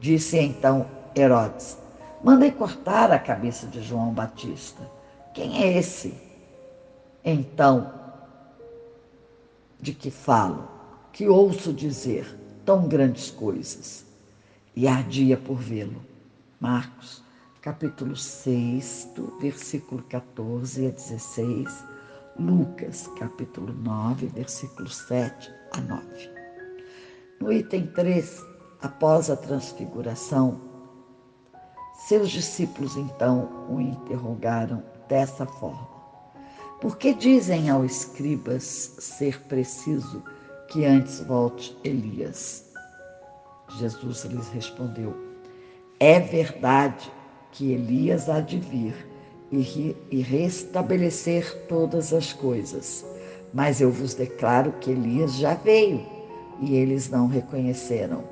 Disse 0.00 0.38
então 0.38 0.86
Herodes: 1.16 1.78
Mandei 2.24 2.50
cortar 2.50 3.12
a 3.12 3.18
cabeça 3.18 3.66
de 3.66 3.82
João 3.82 4.12
Batista. 4.12 4.82
Quem 5.34 5.62
é 5.62 5.78
esse? 5.78 6.31
Então, 7.24 7.92
de 9.80 9.92
que 9.92 10.10
falo, 10.10 10.68
que 11.12 11.28
ouço 11.28 11.72
dizer 11.72 12.26
tão 12.64 12.88
grandes 12.88 13.30
coisas, 13.30 14.04
e 14.74 14.88
ardia 14.88 15.36
por 15.36 15.56
vê-lo. 15.56 16.02
Marcos, 16.58 17.22
capítulo 17.60 18.16
6, 18.16 19.08
versículo 19.40 20.02
14 20.04 20.86
a 20.86 20.90
16. 20.90 21.84
Lucas, 22.38 23.08
capítulo 23.18 23.72
9, 23.72 24.26
versículo 24.28 24.88
7 24.88 25.52
a 25.72 25.80
9. 25.80 26.30
No 27.40 27.52
item 27.52 27.86
3, 27.88 28.42
após 28.80 29.28
a 29.28 29.36
transfiguração, 29.36 30.60
seus 32.08 32.30
discípulos 32.30 32.96
então 32.96 33.66
o 33.68 33.80
interrogaram 33.80 34.82
dessa 35.08 35.44
forma: 35.44 35.91
Por 36.82 36.96
que 36.96 37.14
dizem 37.14 37.70
ao 37.70 37.84
escribas 37.84 38.96
ser 38.98 39.40
preciso 39.42 40.20
que 40.66 40.84
antes 40.84 41.20
volte 41.20 41.78
Elias? 41.84 42.64
Jesus 43.78 44.24
lhes 44.24 44.48
respondeu: 44.48 45.14
É 46.00 46.18
verdade 46.18 47.08
que 47.52 47.70
Elias 47.70 48.28
há 48.28 48.40
de 48.40 48.58
vir 48.58 49.06
e, 49.52 49.96
e 50.10 50.22
restabelecer 50.22 51.56
todas 51.68 52.12
as 52.12 52.32
coisas. 52.32 53.06
Mas 53.54 53.80
eu 53.80 53.92
vos 53.92 54.14
declaro 54.14 54.72
que 54.80 54.90
Elias 54.90 55.36
já 55.36 55.54
veio 55.54 56.04
e 56.60 56.74
eles 56.74 57.08
não 57.08 57.28
reconheceram 57.28 58.24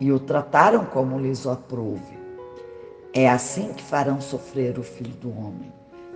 e 0.00 0.12
o 0.12 0.20
trataram 0.20 0.84
como 0.84 1.18
lhes 1.18 1.44
aprouve. 1.44 2.16
É 3.12 3.28
assim 3.28 3.72
que 3.72 3.82
farão 3.82 4.20
sofrer 4.20 4.78
o 4.78 4.84
filho 4.84 5.14
do 5.16 5.36
homem. 5.36 5.72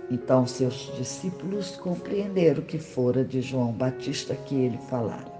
Então 0.09 0.47
seus 0.47 0.91
discípulos 0.97 1.77
compreenderam 1.77 2.63
que 2.63 2.79
fora 2.79 3.23
de 3.23 3.41
João 3.41 3.71
Batista 3.71 4.35
que 4.35 4.55
ele 4.55 4.77
falara. 4.89 5.31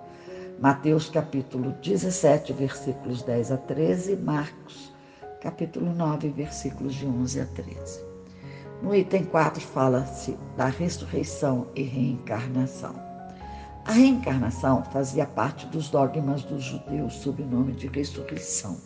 Mateus 0.59 1.09
capítulo 1.09 1.71
17, 1.81 2.53
versículos 2.53 3.23
10 3.23 3.51
a 3.51 3.57
13, 3.57 4.15
Marcos 4.17 4.93
capítulo 5.41 5.93
9, 5.93 6.29
versículos 6.29 6.93
de 6.93 7.07
11 7.07 7.41
a 7.41 7.45
13. 7.45 8.05
No 8.83 8.95
item 8.95 9.25
4 9.25 9.61
fala-se 9.61 10.37
da 10.55 10.65
ressurreição 10.65 11.67
e 11.75 11.83
reencarnação. 11.83 12.93
A 13.85 13.91
reencarnação 13.91 14.83
fazia 14.91 15.25
parte 15.25 15.65
dos 15.67 15.89
dogmas 15.89 16.43
dos 16.43 16.63
judeus 16.63 17.13
sob 17.15 17.41
o 17.41 17.47
nome 17.47 17.73
de 17.73 17.87
ressurreição. 17.87 18.77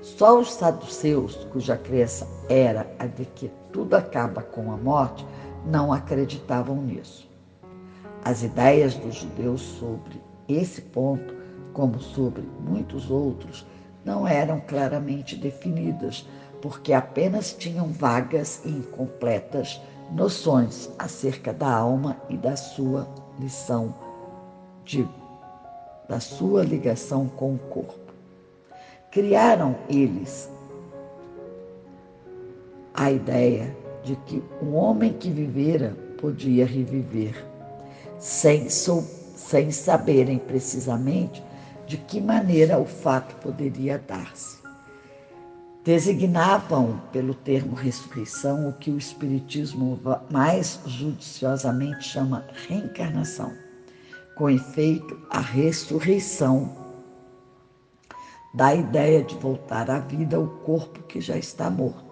Só 0.00 0.40
os 0.40 0.52
saduceus, 0.52 1.36
cuja 1.52 1.76
crença 1.76 2.26
era 2.48 2.90
a 2.98 3.06
de 3.06 3.24
que 3.24 3.50
tudo 3.72 3.94
acaba 3.94 4.42
com 4.42 4.70
a 4.72 4.76
morte, 4.76 5.26
não 5.66 5.92
acreditavam 5.92 6.76
nisso. 6.76 7.28
As 8.24 8.42
ideias 8.42 8.94
dos 8.94 9.16
judeus 9.16 9.60
sobre 9.60 10.20
esse 10.48 10.80
ponto, 10.80 11.34
como 11.72 11.98
sobre 11.98 12.42
muitos 12.60 13.10
outros, 13.10 13.66
não 14.04 14.26
eram 14.26 14.60
claramente 14.60 15.36
definidas, 15.36 16.28
porque 16.60 16.92
apenas 16.92 17.52
tinham 17.52 17.88
vagas 17.88 18.62
e 18.64 18.68
incompletas 18.68 19.80
noções 20.12 20.90
acerca 20.98 21.52
da 21.52 21.72
alma 21.72 22.16
e 22.28 22.36
da 22.36 22.54
sua 22.56 23.08
lição 23.38 23.94
de, 24.84 25.08
da 26.08 26.20
sua 26.20 26.62
ligação 26.62 27.28
com 27.28 27.54
o 27.54 27.58
corpo. 27.58 28.12
Criaram 29.10 29.76
eles 29.88 30.51
a 32.94 33.10
ideia 33.10 33.76
de 34.04 34.16
que 34.16 34.42
um 34.60 34.74
homem 34.74 35.12
que 35.12 35.30
vivera 35.30 35.96
podia 36.18 36.66
reviver, 36.66 37.34
sem, 38.18 38.68
sem 38.68 39.70
saberem 39.70 40.38
precisamente 40.38 41.42
de 41.86 41.96
que 41.96 42.20
maneira 42.20 42.78
o 42.78 42.86
fato 42.86 43.34
poderia 43.36 43.98
dar-se. 43.98 44.62
Designavam 45.84 47.02
pelo 47.10 47.34
termo 47.34 47.74
ressurreição 47.74 48.68
o 48.68 48.72
que 48.72 48.90
o 48.90 48.96
Espiritismo 48.96 50.00
mais 50.30 50.78
judiciosamente 50.86 52.04
chama 52.04 52.46
reencarnação. 52.68 53.52
Com 54.36 54.48
efeito, 54.48 55.20
a 55.28 55.40
ressurreição 55.40 56.82
da 58.54 58.74
ideia 58.74 59.24
de 59.24 59.34
voltar 59.36 59.90
à 59.90 59.98
vida 59.98 60.38
o 60.38 60.46
corpo 60.60 61.02
que 61.02 61.20
já 61.20 61.36
está 61.36 61.68
morto, 61.68 62.11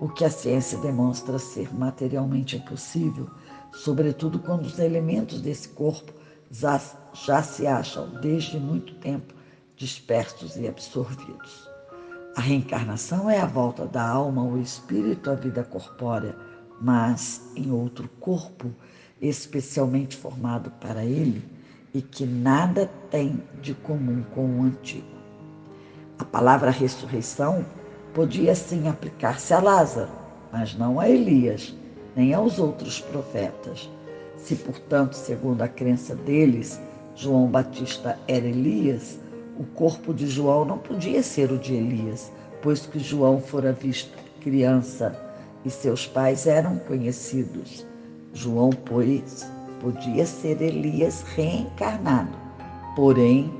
o 0.00 0.08
que 0.08 0.24
a 0.24 0.30
ciência 0.30 0.78
demonstra 0.78 1.38
ser 1.38 1.74
materialmente 1.74 2.56
impossível, 2.56 3.30
sobretudo 3.72 4.38
quando 4.38 4.66
os 4.66 4.78
elementos 4.78 5.40
desse 5.40 5.68
corpo 5.68 6.12
já, 6.50 6.80
já 7.14 7.42
se 7.42 7.66
acham 7.66 8.08
desde 8.20 8.58
muito 8.58 8.94
tempo 8.96 9.34
dispersos 9.76 10.56
e 10.56 10.66
absorvidos. 10.66 11.68
A 12.36 12.40
reencarnação 12.40 13.30
é 13.30 13.40
a 13.40 13.46
volta 13.46 13.86
da 13.86 14.06
alma 14.06 14.42
ou 14.42 14.60
espírito 14.60 15.30
à 15.30 15.34
vida 15.34 15.64
corpórea, 15.64 16.36
mas 16.80 17.50
em 17.56 17.70
outro 17.70 18.08
corpo, 18.20 18.70
especialmente 19.20 20.16
formado 20.16 20.70
para 20.72 21.04
ele 21.04 21.42
e 21.94 22.02
que 22.02 22.26
nada 22.26 22.90
tem 23.10 23.42
de 23.62 23.72
comum 23.72 24.22
com 24.34 24.60
o 24.60 24.62
antigo. 24.64 25.16
A 26.18 26.24
palavra 26.24 26.70
ressurreição 26.70 27.64
podia 28.16 28.54
sim 28.54 28.88
aplicar-se 28.88 29.52
a 29.52 29.60
Lázaro, 29.60 30.08
mas 30.50 30.74
não 30.74 30.98
a 30.98 31.06
Elias, 31.06 31.74
nem 32.16 32.32
aos 32.32 32.58
outros 32.58 32.98
profetas. 32.98 33.90
Se, 34.38 34.56
portanto, 34.56 35.12
segundo 35.12 35.60
a 35.60 35.68
crença 35.68 36.14
deles, 36.14 36.80
João 37.14 37.46
Batista 37.46 38.18
era 38.26 38.46
Elias, 38.46 39.18
o 39.58 39.64
corpo 39.64 40.14
de 40.14 40.26
João 40.26 40.64
não 40.64 40.78
podia 40.78 41.22
ser 41.22 41.52
o 41.52 41.58
de 41.58 41.74
Elias, 41.74 42.32
pois 42.62 42.86
que 42.86 42.98
João 42.98 43.38
fora 43.38 43.74
visto 43.74 44.16
criança 44.40 45.14
e 45.62 45.68
seus 45.68 46.06
pais 46.06 46.46
eram 46.46 46.78
conhecidos. 46.78 47.86
João, 48.32 48.70
pois, 48.70 49.46
podia 49.78 50.24
ser 50.24 50.62
Elias 50.62 51.22
reencarnado, 51.34 52.32
porém 52.94 53.52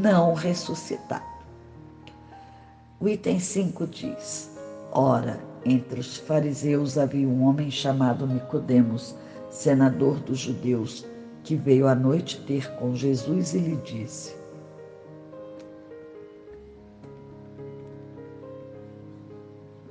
não 0.00 0.32
ressuscitado. 0.32 1.35
O 2.98 3.06
item 3.06 3.38
5 3.38 3.86
diz: 3.88 4.50
Ora, 4.90 5.38
entre 5.66 6.00
os 6.00 6.16
fariseus 6.16 6.96
havia 6.96 7.28
um 7.28 7.44
homem 7.44 7.70
chamado 7.70 8.26
Nicodemos, 8.26 9.14
senador 9.50 10.18
dos 10.20 10.38
judeus, 10.38 11.04
que 11.44 11.56
veio 11.56 11.88
à 11.88 11.94
noite 11.94 12.40
ter 12.46 12.74
com 12.76 12.94
Jesus 12.94 13.52
e 13.52 13.58
lhe 13.58 13.76
disse: 13.76 14.34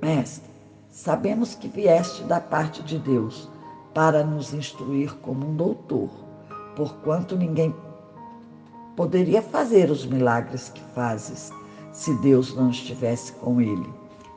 Mestre, 0.02 0.50
sabemos 0.90 1.54
que 1.54 1.68
vieste 1.68 2.24
da 2.24 2.40
parte 2.40 2.82
de 2.82 2.98
Deus 2.98 3.48
para 3.94 4.24
nos 4.24 4.52
instruir 4.52 5.14
como 5.18 5.46
um 5.46 5.54
doutor, 5.54 6.10
porquanto 6.74 7.36
ninguém 7.36 7.72
poderia 8.96 9.40
fazer 9.40 9.92
os 9.92 10.04
milagres 10.04 10.70
que 10.70 10.82
fazes 10.92 11.52
se 11.96 12.12
Deus 12.16 12.54
não 12.54 12.70
estivesse 12.70 13.32
com 13.32 13.60
ele. 13.60 13.88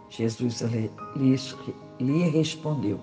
Jesus 0.10 0.62
lhe, 2.00 2.24
respondeu: 2.30 3.00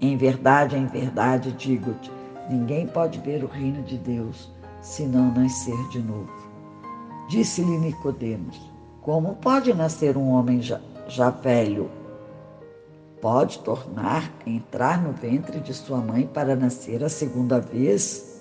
em 0.00 0.16
verdade, 0.16 0.76
em 0.76 0.86
verdade, 0.86 1.50
digo-te: 1.52 2.10
ninguém 2.48 2.86
pode 2.86 3.18
ver 3.18 3.42
o 3.42 3.48
reino 3.48 3.82
de 3.82 3.96
Deus 3.96 4.48
se 4.80 5.04
não 5.04 5.32
nascer 5.32 5.76
de 5.88 6.00
novo. 6.00 6.30
Disse-lhe 7.28 7.78
Nicodemos: 7.78 8.60
Como 9.00 9.34
pode 9.36 9.72
nascer 9.74 10.16
um 10.16 10.28
homem 10.28 10.62
já, 10.62 10.80
já 11.08 11.30
velho? 11.30 11.90
Pode 13.20 13.58
tornar 13.60 14.32
entrar 14.46 15.02
no 15.02 15.12
ventre 15.12 15.58
de 15.58 15.74
sua 15.74 15.98
mãe 15.98 16.26
para 16.26 16.54
nascer 16.54 17.02
a 17.02 17.08
segunda 17.08 17.58
vez? 17.58 18.38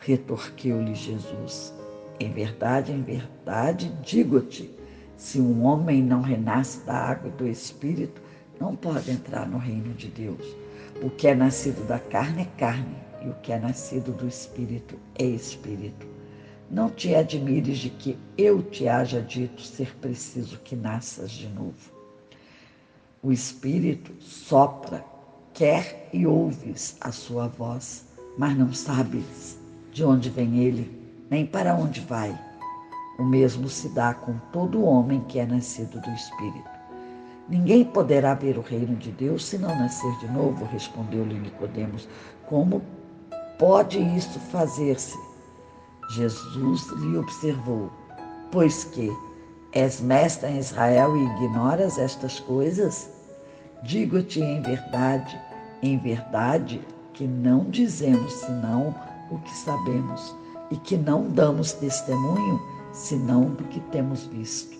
Retorquiu-lhe 0.00 0.94
Jesus: 0.94 1.72
Em 2.18 2.30
verdade, 2.30 2.92
em 2.92 3.02
verdade, 3.02 3.92
digo-te: 4.02 4.70
se 5.16 5.40
um 5.40 5.64
homem 5.64 6.02
não 6.02 6.20
renasce 6.22 6.80
da 6.84 6.94
água 6.94 7.28
e 7.28 7.32
do 7.32 7.46
espírito, 7.46 8.20
não 8.60 8.74
pode 8.74 9.10
entrar 9.10 9.46
no 9.46 9.58
reino 9.58 9.92
de 9.94 10.08
Deus. 10.08 10.56
O 11.02 11.10
que 11.10 11.28
é 11.28 11.34
nascido 11.34 11.86
da 11.86 11.98
carne 11.98 12.42
é 12.42 12.58
carne, 12.58 12.96
e 13.22 13.28
o 13.28 13.34
que 13.42 13.52
é 13.52 13.58
nascido 13.58 14.12
do 14.12 14.26
espírito 14.26 14.98
é 15.18 15.24
espírito. 15.24 16.06
Não 16.70 16.90
te 16.90 17.14
admires 17.14 17.78
de 17.78 17.90
que 17.90 18.18
eu 18.36 18.62
te 18.62 18.88
haja 18.88 19.20
dito 19.20 19.60
ser 19.60 19.94
preciso 19.96 20.58
que 20.60 20.74
nasças 20.74 21.30
de 21.30 21.48
novo. 21.48 21.92
O 23.22 23.30
espírito 23.30 24.12
sopra, 24.20 25.04
quer 25.52 26.08
e 26.12 26.26
ouves 26.26 26.96
a 27.00 27.12
sua 27.12 27.46
voz, 27.46 28.06
mas 28.38 28.56
não 28.56 28.72
sabes 28.72 29.58
de 29.92 30.04
onde 30.04 30.28
vem 30.28 30.58
ele, 30.58 30.95
nem 31.30 31.46
para 31.46 31.74
onde 31.74 32.00
vai. 32.00 32.36
O 33.18 33.24
mesmo 33.24 33.68
se 33.68 33.88
dá 33.88 34.14
com 34.14 34.38
todo 34.52 34.84
homem 34.84 35.20
que 35.28 35.38
é 35.38 35.46
nascido 35.46 36.00
do 36.00 36.10
espírito. 36.10 36.76
Ninguém 37.48 37.84
poderá 37.84 38.34
ver 38.34 38.58
o 38.58 38.62
reino 38.62 38.96
de 38.96 39.10
Deus 39.12 39.46
se 39.46 39.56
não 39.56 39.68
nascer 39.68 40.12
de 40.18 40.28
novo, 40.28 40.64
respondeu-lhe 40.66 41.38
Nicodemos. 41.38 42.08
Como 42.46 42.82
pode 43.58 43.98
isso 44.16 44.38
fazer-se? 44.38 45.16
Jesus 46.10 46.86
lhe 46.98 47.16
observou: 47.16 47.90
Pois 48.50 48.84
que 48.84 49.10
és 49.72 50.00
mestre 50.00 50.50
em 50.50 50.58
Israel 50.58 51.16
e 51.16 51.24
ignoras 51.24 51.98
estas 51.98 52.40
coisas? 52.40 53.08
Digo-te 53.82 54.40
em 54.40 54.60
verdade, 54.62 55.40
em 55.82 55.98
verdade, 55.98 56.80
que 57.12 57.26
não 57.26 57.64
dizemos 57.70 58.32
senão 58.32 58.94
o 59.30 59.38
que 59.38 59.54
sabemos 59.56 60.34
e 60.70 60.76
que 60.76 60.96
não 60.96 61.28
damos 61.28 61.72
testemunho 61.72 62.60
senão 62.92 63.50
do 63.50 63.64
que 63.64 63.80
temos 63.90 64.24
visto. 64.24 64.76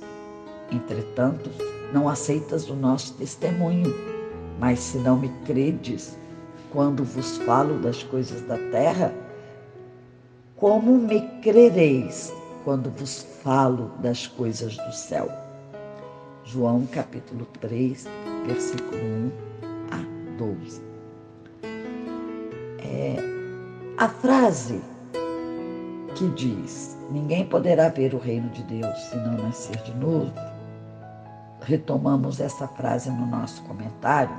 Entretanto, 0.72 1.50
não 1.92 2.08
aceitas 2.08 2.68
o 2.68 2.74
nosso 2.74 3.14
testemunho, 3.14 3.94
mas 4.58 4.80
se 4.80 4.98
não 4.98 5.16
me 5.16 5.28
credes, 5.44 6.16
quando 6.72 7.04
vos 7.04 7.38
falo 7.38 7.78
das 7.78 8.02
coisas 8.02 8.40
da 8.42 8.58
terra? 8.70 9.14
Como 10.56 10.98
me 10.98 11.20
crereis 11.40 12.32
quando 12.64 12.90
vos 12.90 13.22
falo 13.42 13.90
das 14.00 14.26
coisas 14.26 14.76
do 14.76 14.92
céu? 14.92 15.30
João 16.44 16.86
capítulo 16.86 17.46
3, 17.60 18.06
versículo 18.46 18.96
1 18.96 19.30
a 19.90 20.38
12. 20.38 20.82
É, 22.78 23.16
a 23.98 24.08
frase 24.08 24.80
que 26.16 26.28
diz: 26.30 26.96
Ninguém 27.10 27.46
poderá 27.46 27.88
ver 27.88 28.14
o 28.14 28.18
reino 28.18 28.48
de 28.50 28.62
Deus 28.64 28.98
se 29.04 29.16
não 29.16 29.34
nascer 29.34 29.76
de 29.82 29.94
novo. 29.94 30.32
Retomamos 31.60 32.40
essa 32.40 32.66
frase 32.68 33.10
no 33.10 33.26
nosso 33.26 33.62
comentário. 33.64 34.34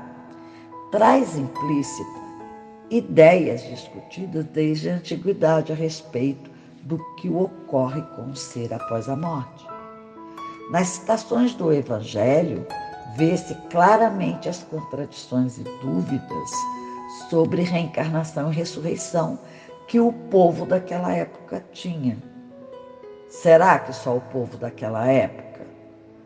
Traz 0.91 1.37
implícita 1.37 2.27
ideias 2.89 3.63
discutidas 3.63 4.45
desde 4.45 4.89
a 4.89 4.95
antiguidade 4.95 5.71
a 5.71 5.75
respeito 5.75 6.49
do 6.83 6.97
que 7.15 7.29
ocorre 7.29 8.01
com 8.15 8.31
o 8.31 8.35
ser 8.35 8.73
após 8.73 9.09
a 9.09 9.15
morte. 9.15 9.67
Nas 10.71 10.87
citações 10.87 11.53
do 11.53 11.71
Evangelho, 11.71 12.65
vê-se 13.17 13.53
claramente 13.69 14.47
as 14.47 14.63
contradições 14.63 15.57
e 15.57 15.63
dúvidas 15.81 16.51
sobre 17.29 17.61
reencarnação 17.61 18.51
e 18.51 18.55
ressurreição 18.55 19.37
que 19.87 20.01
o 20.01 20.11
povo 20.11 20.65
daquela 20.65 21.13
época 21.13 21.63
tinha. 21.71 22.17
Será 23.29 23.79
que 23.79 23.93
só 23.93 24.17
o 24.17 24.21
povo 24.21 24.57
daquela 24.57 25.07
época? 25.07 25.65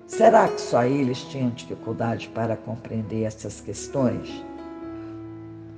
Será 0.08 0.48
que 0.48 0.60
só 0.60 0.84
eles 0.84 1.20
tinham 1.26 1.52
dificuldade 1.52 2.28
para 2.30 2.58
compreender 2.58 3.24
essas 3.24 3.62
questões? 3.62 4.44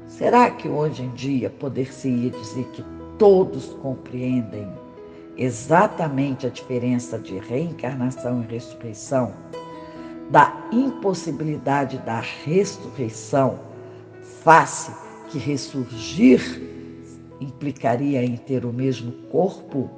Será 0.07 0.49
que 0.49 0.67
hoje 0.67 1.03
em 1.03 1.09
dia 1.09 1.49
poder-se-ia 1.49 2.29
dizer 2.29 2.65
que 2.71 2.83
todos 3.19 3.73
compreendem 3.81 4.71
exatamente 5.37 6.47
a 6.47 6.49
diferença 6.49 7.19
de 7.19 7.37
reencarnação 7.37 8.41
e 8.41 8.53
ressurreição? 8.53 9.33
Da 10.29 10.55
impossibilidade 10.71 11.97
da 11.99 12.21
ressurreição 12.21 13.59
face 14.21 14.91
que 15.29 15.37
ressurgir 15.37 16.72
implicaria 17.39 18.23
em 18.23 18.37
ter 18.37 18.65
o 18.65 18.73
mesmo 18.73 19.11
corpo 19.29 19.89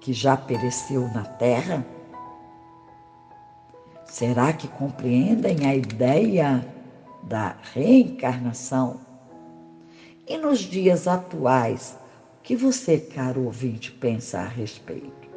que 0.00 0.12
já 0.12 0.36
pereceu 0.36 1.02
na 1.14 1.24
terra? 1.24 1.84
Será 4.04 4.52
que 4.52 4.68
compreendem 4.68 5.66
a 5.66 5.74
ideia 5.74 6.66
da 7.24 7.56
reencarnação? 7.74 9.00
E 10.26 10.36
nos 10.36 10.60
dias 10.60 11.06
atuais, 11.06 11.98
o 12.38 12.42
que 12.42 12.56
você, 12.56 12.98
caro 12.98 13.44
ouvinte, 13.44 13.92
pensa 13.92 14.40
a 14.40 14.46
respeito? 14.46 15.28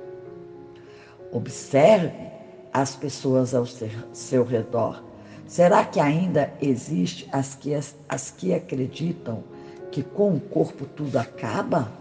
Observe 1.32 2.32
as 2.74 2.96
pessoas 2.96 3.54
ao 3.54 3.66
seu 4.14 4.44
redor. 4.44 5.04
Será 5.46 5.86
que 5.86 6.00
ainda 6.00 6.54
existe 6.62 7.28
as 7.32 7.56
que, 7.56 7.74
as 7.74 8.32
que 8.32 8.54
acreditam 8.54 9.44
que 9.92 10.02
com 10.02 10.34
o 10.36 10.40
corpo 10.40 10.86
tudo 10.86 11.18
acaba? 11.18 11.92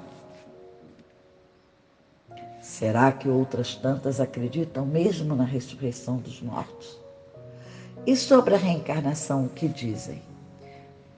Será 2.62 3.10
que 3.10 3.28
outras 3.28 3.74
tantas 3.74 4.20
acreditam 4.20 4.86
mesmo 4.86 5.34
na 5.34 5.44
ressurreição 5.44 6.16
dos 6.18 6.40
mortos? 6.40 6.98
E 8.06 8.16
sobre 8.16 8.54
a 8.54 8.58
reencarnação, 8.58 9.44
o 9.44 9.48
que 9.48 9.68
dizem? 9.68 10.22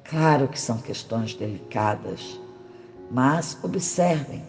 Claro 0.02 0.48
que 0.48 0.58
são 0.58 0.78
questões 0.78 1.34
delicadas, 1.34 2.40
mas 3.10 3.56
observem 3.62 4.42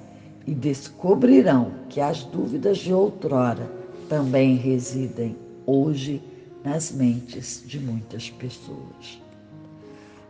e 0.45 0.53
descobrirão 0.53 1.71
que 1.89 2.01
as 2.01 2.23
dúvidas 2.23 2.79
de 2.79 2.93
outrora 2.93 3.69
também 4.09 4.55
residem 4.55 5.38
hoje 5.65 6.21
nas 6.63 6.91
mentes 6.91 7.63
de 7.65 7.79
muitas 7.79 8.29
pessoas. 8.29 9.22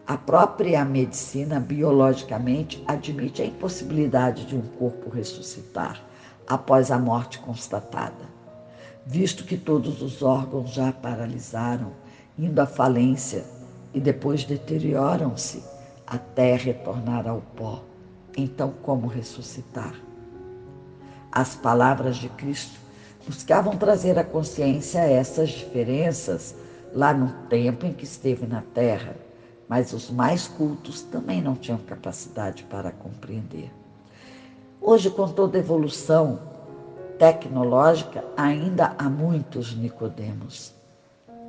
A 0.06 0.18
própria 0.18 0.84
medicina, 0.84 1.62
biologicamente, 1.62 2.84
admite 2.86 3.42
a 3.42 3.46
impossibilidade 3.46 4.46
de 4.46 4.54
um 4.54 4.62
corpo 4.62 5.10
ressuscitar 5.10 6.04
após 6.46 6.92
a 6.92 7.00
morte 7.00 7.40
constatada, 7.40 8.26
visto 9.06 9.46
que 9.46 9.56
todos 9.56 10.02
os 10.02 10.22
órgãos 10.22 10.72
já 10.72 10.92
paralisaram, 10.92 11.94
indo 12.38 12.60
à 12.60 12.66
falência 12.66 13.46
e 13.94 14.02
depois 14.02 14.44
deterioram-se 14.44 15.64
até 16.06 16.58
retornar 16.58 17.26
ao 17.26 17.40
pó. 17.56 17.82
Então, 18.36 18.74
como 18.84 19.08
ressuscitar? 19.08 19.96
As 21.32 21.56
palavras 21.56 22.18
de 22.18 22.28
Cristo 22.28 22.78
buscavam 23.26 23.78
trazer 23.78 24.20
à 24.20 24.24
consciência 24.26 25.00
essas 25.00 25.48
diferenças 25.48 26.54
lá 26.94 27.14
no 27.14 27.30
tempo 27.48 27.86
em 27.86 27.94
que 27.94 28.04
esteve 28.04 28.46
na 28.46 28.62
terra 28.74 29.23
mas 29.74 29.92
os 29.92 30.12
mais 30.12 30.48
cultos 30.48 31.02
também 31.02 31.42
não 31.42 31.56
tinham 31.56 31.80
capacidade 31.80 32.64
para 32.66 32.92
compreender. 32.92 33.72
Hoje, 34.80 35.10
com 35.10 35.28
toda 35.28 35.58
a 35.58 35.62
evolução 35.62 36.40
tecnológica, 37.18 38.24
ainda 38.38 38.94
há 39.00 39.10
muitos 39.10 39.76
Nicodemos. 39.76 40.76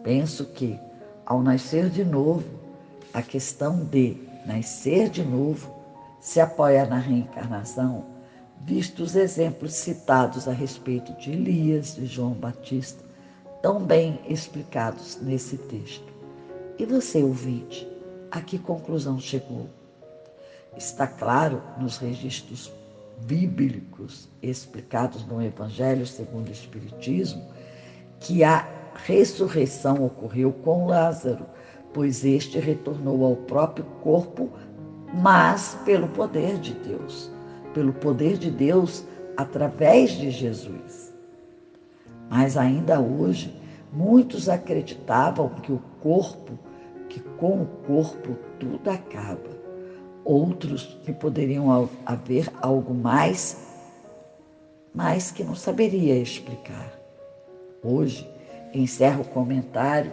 Penso 0.03 0.47
que, 0.47 0.81
ao 1.27 1.43
nascer 1.43 1.91
de 1.91 2.03
novo, 2.03 2.49
a 3.13 3.21
questão 3.21 3.85
de 3.85 4.17
nascer 4.47 5.11
de 5.11 5.23
novo 5.23 5.71
se 6.19 6.41
apoia 6.41 6.87
na 6.87 6.97
reencarnação, 6.97 8.07
visto 8.63 9.03
os 9.03 9.15
exemplos 9.15 9.75
citados 9.75 10.49
a 10.49 10.53
respeito 10.53 11.13
de 11.19 11.31
Elias 11.31 11.99
e 11.99 12.07
João 12.07 12.33
Batista, 12.33 13.05
tão 13.61 13.81
bem 13.81 14.19
explicados 14.27 15.19
nesse 15.21 15.59
texto. 15.59 16.11
E 16.79 16.87
você, 16.87 17.23
ouvinte, 17.23 17.87
a 18.35 18.41
que 18.41 18.59
conclusão 18.59 19.17
chegou? 19.21 19.69
Está 20.77 21.07
claro 21.07 21.63
nos 21.79 21.99
registros 21.99 22.73
bíblicos 23.27 24.29
explicados 24.43 25.25
no 25.25 25.41
Evangelho 25.41 26.05
segundo 26.05 26.49
o 26.49 26.53
Espiritismo 26.53 27.45
que 28.19 28.43
a 28.43 28.69
ressurreição 29.07 30.05
ocorreu 30.05 30.53
com 30.53 30.87
Lázaro, 30.87 31.47
pois 31.93 32.25
este 32.25 32.59
retornou 32.59 33.25
ao 33.25 33.37
próprio 33.37 33.85
corpo, 34.03 34.51
mas 35.15 35.79
pelo 35.85 36.09
poder 36.09 36.59
de 36.59 36.75
Deus, 36.75 37.31
pelo 37.73 37.93
poder 37.93 38.37
de 38.37 38.51
Deus 38.51 39.05
através 39.37 40.11
de 40.11 40.33
Jesus. 40.33 41.15
Mas 42.29 42.57
ainda 42.57 42.99
hoje, 42.99 43.57
muitos 43.93 44.49
acreditavam 44.49 45.51
que 45.51 45.71
o 45.71 45.81
corpo 46.01 46.59
que 47.15 47.21
com 47.39 47.63
o 47.63 47.67
corpo 47.87 48.37
tudo 48.59 48.91
acaba. 48.91 49.49
Outros 50.25 50.99
que 51.05 51.13
poderiam 51.13 51.89
haver 52.05 52.51
algo 52.61 52.93
mais, 52.93 53.57
mas 54.93 55.31
que 55.31 55.45
não 55.45 55.55
saberia 55.55 56.17
explicar. 56.17 56.93
Hoje 57.85 58.29
encerro 58.73 59.23
o 59.23 59.29
comentário 59.29 60.13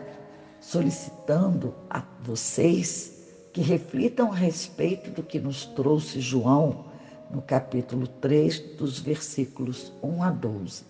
solicitando 0.59 1.73
a 1.89 2.03
vocês 2.21 3.19
que 3.51 3.61
reflitam 3.61 4.31
a 4.31 4.35
respeito 4.35 5.09
do 5.09 5.23
que 5.23 5.39
nos 5.39 5.65
trouxe 5.65 6.21
João 6.21 6.85
no 7.31 7.41
capítulo 7.41 8.05
3, 8.05 8.75
dos 8.77 8.99
versículos 8.99 9.91
1 10.03 10.23
a 10.23 10.29
12, 10.29 10.83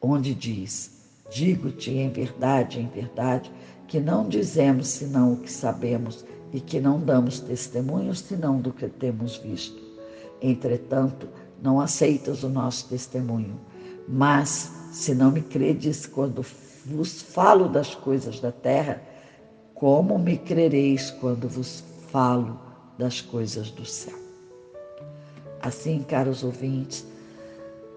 onde 0.00 0.32
diz: 0.32 1.00
Digo-te 1.28 1.90
em 1.90 2.08
verdade, 2.08 2.78
em 2.78 2.86
verdade, 2.86 3.50
que 3.90 3.98
não 3.98 4.28
dizemos 4.28 4.86
senão 4.86 5.32
o 5.32 5.36
que 5.38 5.50
sabemos 5.50 6.24
e 6.52 6.60
que 6.60 6.78
não 6.80 7.00
damos 7.00 7.40
testemunho 7.40 8.14
senão 8.14 8.60
do 8.60 8.72
que 8.72 8.86
temos 8.86 9.38
visto. 9.38 9.82
Entretanto, 10.40 11.28
não 11.60 11.80
aceitas 11.80 12.44
o 12.44 12.48
nosso 12.48 12.88
testemunho. 12.88 13.60
Mas, 14.08 14.72
se 14.92 15.12
não 15.12 15.32
me 15.32 15.40
credes 15.40 16.06
quando 16.06 16.46
vos 16.86 17.20
falo 17.20 17.68
das 17.68 17.92
coisas 17.92 18.38
da 18.38 18.52
terra, 18.52 19.02
como 19.74 20.16
me 20.20 20.38
crereis 20.38 21.10
quando 21.10 21.48
vos 21.48 21.82
falo 22.12 22.60
das 22.96 23.20
coisas 23.20 23.72
do 23.72 23.84
céu? 23.84 24.16
Assim, 25.62 26.04
caros 26.04 26.44
ouvintes, 26.44 27.04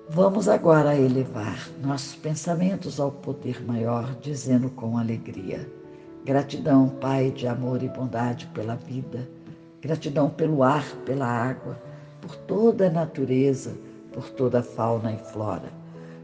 vamos 0.09 0.47
agora 0.49 0.97
elevar 0.97 1.69
nossos 1.83 2.15
pensamentos 2.15 2.99
ao 2.99 3.11
poder 3.11 3.63
maior, 3.63 4.15
dizendo 4.21 4.71
com 4.71 4.97
alegria: 4.97 5.82
Gratidão, 6.25 6.89
Pai 7.01 7.31
de 7.31 7.47
amor 7.47 7.83
e 7.83 7.89
bondade 7.89 8.47
pela 8.53 8.75
vida. 8.75 9.27
Gratidão 9.81 10.29
pelo 10.29 10.63
ar, 10.63 10.85
pela 11.05 11.27
água, 11.27 11.77
por 12.21 12.35
toda 12.35 12.87
a 12.87 12.91
natureza, 12.91 13.75
por 14.13 14.29
toda 14.29 14.59
a 14.59 14.63
fauna 14.63 15.11
e 15.11 15.17
flora. 15.17 15.71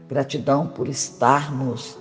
Gratidão 0.08 0.66
por 0.66 0.88
estarmos 0.88 1.98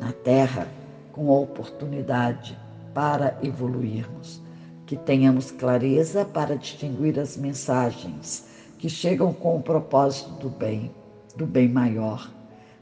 na 0.00 0.12
Terra 0.12 0.68
com 1.12 1.30
a 1.30 1.38
oportunidade 1.40 2.58
para 2.94 3.38
evoluirmos. 3.42 4.42
que 4.86 4.96
tenhamos 4.96 5.50
clareza 5.50 6.24
para 6.24 6.56
distinguir 6.56 7.18
as 7.18 7.36
mensagens 7.36 8.46
que 8.78 8.88
chegam 8.88 9.32
com 9.32 9.56
o 9.56 9.62
propósito 9.62 10.30
do 10.40 10.50
bem, 10.50 10.94
do 11.36 11.46
bem 11.46 11.68
maior, 11.68 12.30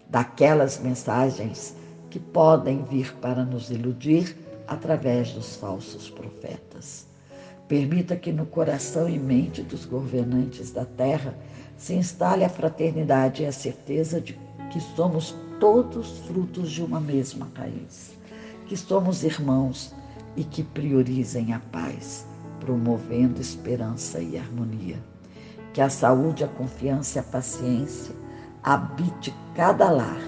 daquelas 0.09 0.81
mensagens 0.81 1.77
que 2.11 2.19
podem 2.19 2.83
vir 2.85 3.15
para 3.17 3.45
nos 3.45 3.71
iludir 3.71 4.37
através 4.67 5.33
dos 5.33 5.57
falsos 5.57 6.11
profetas. 6.11 7.07
Permita 7.69 8.17
que 8.17 8.33
no 8.33 8.47
coração 8.47 9.09
e 9.09 9.19
mente 9.19 9.63
dos 9.63 9.85
governantes 9.85 10.71
da 10.71 10.85
terra 10.85 11.35
se 11.77 11.95
instale 11.95 12.45
a 12.45 12.49
fraternidade 12.49 13.43
e 13.43 13.47
a 13.47 13.53
certeza 13.53 14.21
de 14.21 14.39
que 14.71 14.81
somos 14.81 15.35
todos 15.59 16.19
frutos 16.27 16.71
de 16.71 16.83
uma 16.83 17.01
mesma 17.01 17.51
raiz, 17.55 18.19
que 18.67 18.77
somos 18.77 19.23
irmãos 19.23 19.95
e 20.37 20.45
que 20.45 20.63
priorizem 20.63 21.53
a 21.53 21.61
paz, 21.61 22.27
promovendo 22.61 23.41
esperança 23.41 24.21
e 24.21 24.39
harmonia. 24.39 24.99
Que 25.73 25.81
a 25.81 25.89
saúde, 25.89 26.45
a 26.45 26.49
confiança 26.49 27.19
e 27.19 27.21
a 27.21 27.23
paciência 27.23 28.15
habite 28.63 29.35
cada 29.55 29.91
lar, 29.91 30.21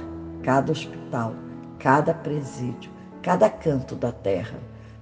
cada 0.42 0.73
hospital, 0.73 1.35
cada 1.79 2.14
presídio, 2.14 2.90
cada 3.24 3.48
canto 3.48 3.96
da 3.96 4.12
terra, 4.12 4.58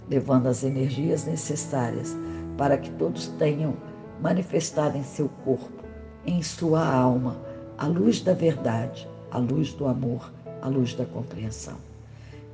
levando 0.08 0.46
as 0.46 0.62
energias 0.62 1.24
necessárias 1.24 2.16
para 2.56 2.78
que 2.78 2.88
todos 2.92 3.26
tenham 3.36 3.74
manifestado 4.20 4.96
em 4.96 5.02
seu 5.02 5.28
corpo, 5.44 5.82
em 6.24 6.40
sua 6.40 6.86
alma, 6.86 7.36
a 7.76 7.86
luz 7.86 8.20
da 8.20 8.32
verdade, 8.32 9.08
a 9.32 9.38
luz 9.38 9.72
do 9.72 9.88
amor, 9.88 10.32
a 10.60 10.68
luz 10.68 10.94
da 10.94 11.04
compreensão. 11.04 11.76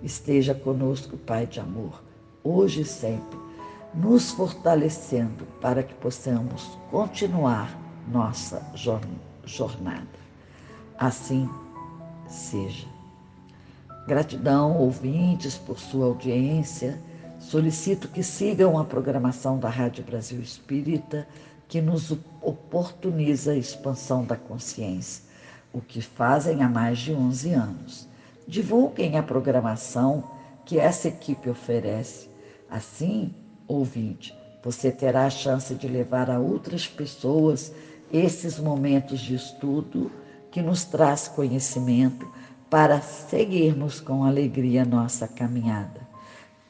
Esteja 0.02 0.54
conosco, 0.54 1.18
Pai 1.18 1.46
de 1.46 1.60
amor 1.60 2.02
hoje 2.42 2.80
e 2.80 2.84
sempre, 2.84 3.38
nos 3.94 4.30
fortalecendo 4.30 5.44
para 5.60 5.82
que 5.82 5.92
possamos 5.94 6.78
continuar 6.90 7.78
nossa 8.10 8.62
jornada. 8.74 10.06
Assim 10.98 11.46
seja. 12.26 12.97
Gratidão, 14.08 14.74
ouvintes, 14.78 15.58
por 15.58 15.78
sua 15.78 16.06
audiência. 16.06 16.98
Solicito 17.38 18.08
que 18.08 18.22
sigam 18.22 18.78
a 18.78 18.84
programação 18.84 19.58
da 19.58 19.68
Rádio 19.68 20.02
Brasil 20.02 20.40
Espírita, 20.40 21.28
que 21.68 21.82
nos 21.82 22.10
oportuniza 22.40 23.52
a 23.52 23.56
expansão 23.56 24.24
da 24.24 24.34
consciência, 24.34 25.24
o 25.74 25.82
que 25.82 26.00
fazem 26.00 26.62
há 26.62 26.68
mais 26.70 27.00
de 27.00 27.12
11 27.12 27.52
anos. 27.52 28.08
Divulguem 28.46 29.18
a 29.18 29.22
programação 29.22 30.24
que 30.64 30.80
essa 30.80 31.08
equipe 31.08 31.50
oferece. 31.50 32.30
Assim, 32.70 33.34
ouvinte, 33.66 34.34
você 34.64 34.90
terá 34.90 35.26
a 35.26 35.30
chance 35.30 35.74
de 35.74 35.86
levar 35.86 36.30
a 36.30 36.38
outras 36.38 36.88
pessoas 36.88 37.74
esses 38.10 38.58
momentos 38.58 39.20
de 39.20 39.34
estudo 39.34 40.10
que 40.50 40.62
nos 40.62 40.86
traz 40.86 41.28
conhecimento 41.28 42.26
para 42.70 43.00
seguirmos 43.00 44.00
com 44.00 44.24
alegria 44.24 44.84
nossa 44.84 45.26
caminhada. 45.26 46.00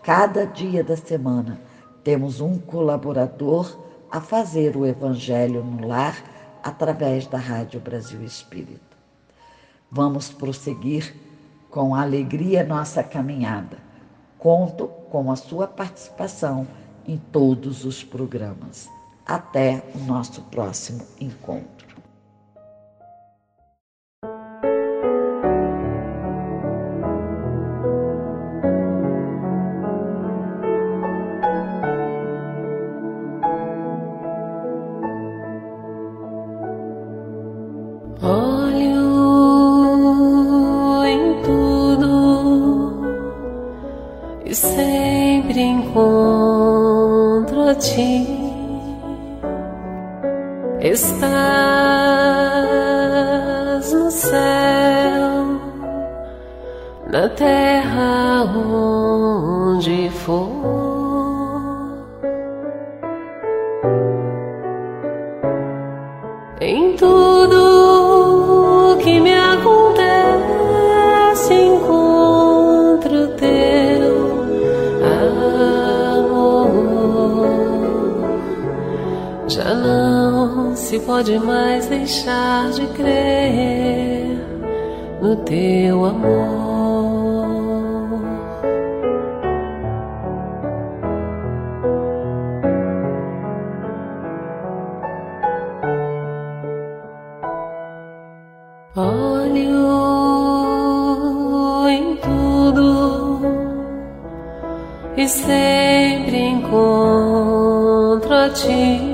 Cada 0.02 0.46
dia 0.46 0.82
da 0.82 0.96
semana 0.96 1.60
temos 2.04 2.40
um 2.40 2.58
colaborador 2.58 3.78
a 4.10 4.20
fazer 4.20 4.76
o 4.76 4.86
Evangelho 4.86 5.62
no 5.62 5.86
lar 5.86 6.16
através 6.62 7.26
da 7.26 7.38
Rádio 7.38 7.80
Brasil 7.80 8.22
Espírita. 8.22 8.96
Vamos 9.90 10.30
prosseguir 10.30 11.14
com 11.70 11.94
alegria 11.94 12.64
nossa 12.64 13.02
caminhada 13.02 13.88
Conto 14.38 14.86
com 15.10 15.32
a 15.32 15.36
sua 15.36 15.66
participação 15.66 16.66
em 17.04 17.16
todos 17.16 17.84
os 17.84 18.04
programas. 18.04 18.88
Até 19.26 19.82
o 19.96 19.98
nosso 19.98 20.42
próximo 20.42 21.04
encontro. 21.20 21.77
ti 47.78 48.26
estás 50.80 51.22
no 53.92 54.10
céu, 54.10 55.60
na 57.10 57.28
terra. 57.30 58.44
Oh. 58.44 58.87
pode 81.18 81.36
mais 81.40 81.86
deixar 81.88 82.70
de 82.70 82.86
crer 82.94 84.38
no 85.20 85.34
teu 85.38 86.04
amor. 86.04 86.68
Olho 98.94 99.88
em 101.88 102.16
tudo 102.18 103.40
e 105.16 105.26
sempre 105.26 106.38
encontro 106.38 108.32
a 108.32 108.48
ti 108.50 109.07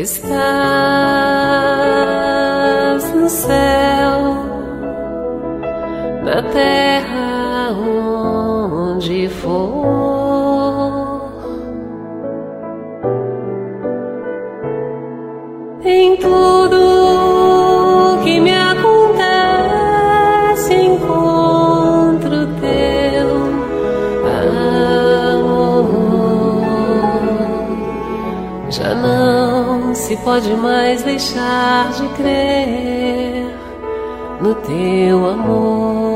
estás 0.00 0.32
no 3.14 3.28
céu, 3.28 4.20
na 6.24 6.42
terra. 6.52 6.87
Pode 30.28 30.54
mais 30.56 31.02
deixar 31.04 31.90
de 31.92 32.06
crer 32.10 33.46
no 34.42 34.54
teu 34.56 35.26
amor. 35.26 36.07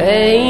Hey. 0.00 0.49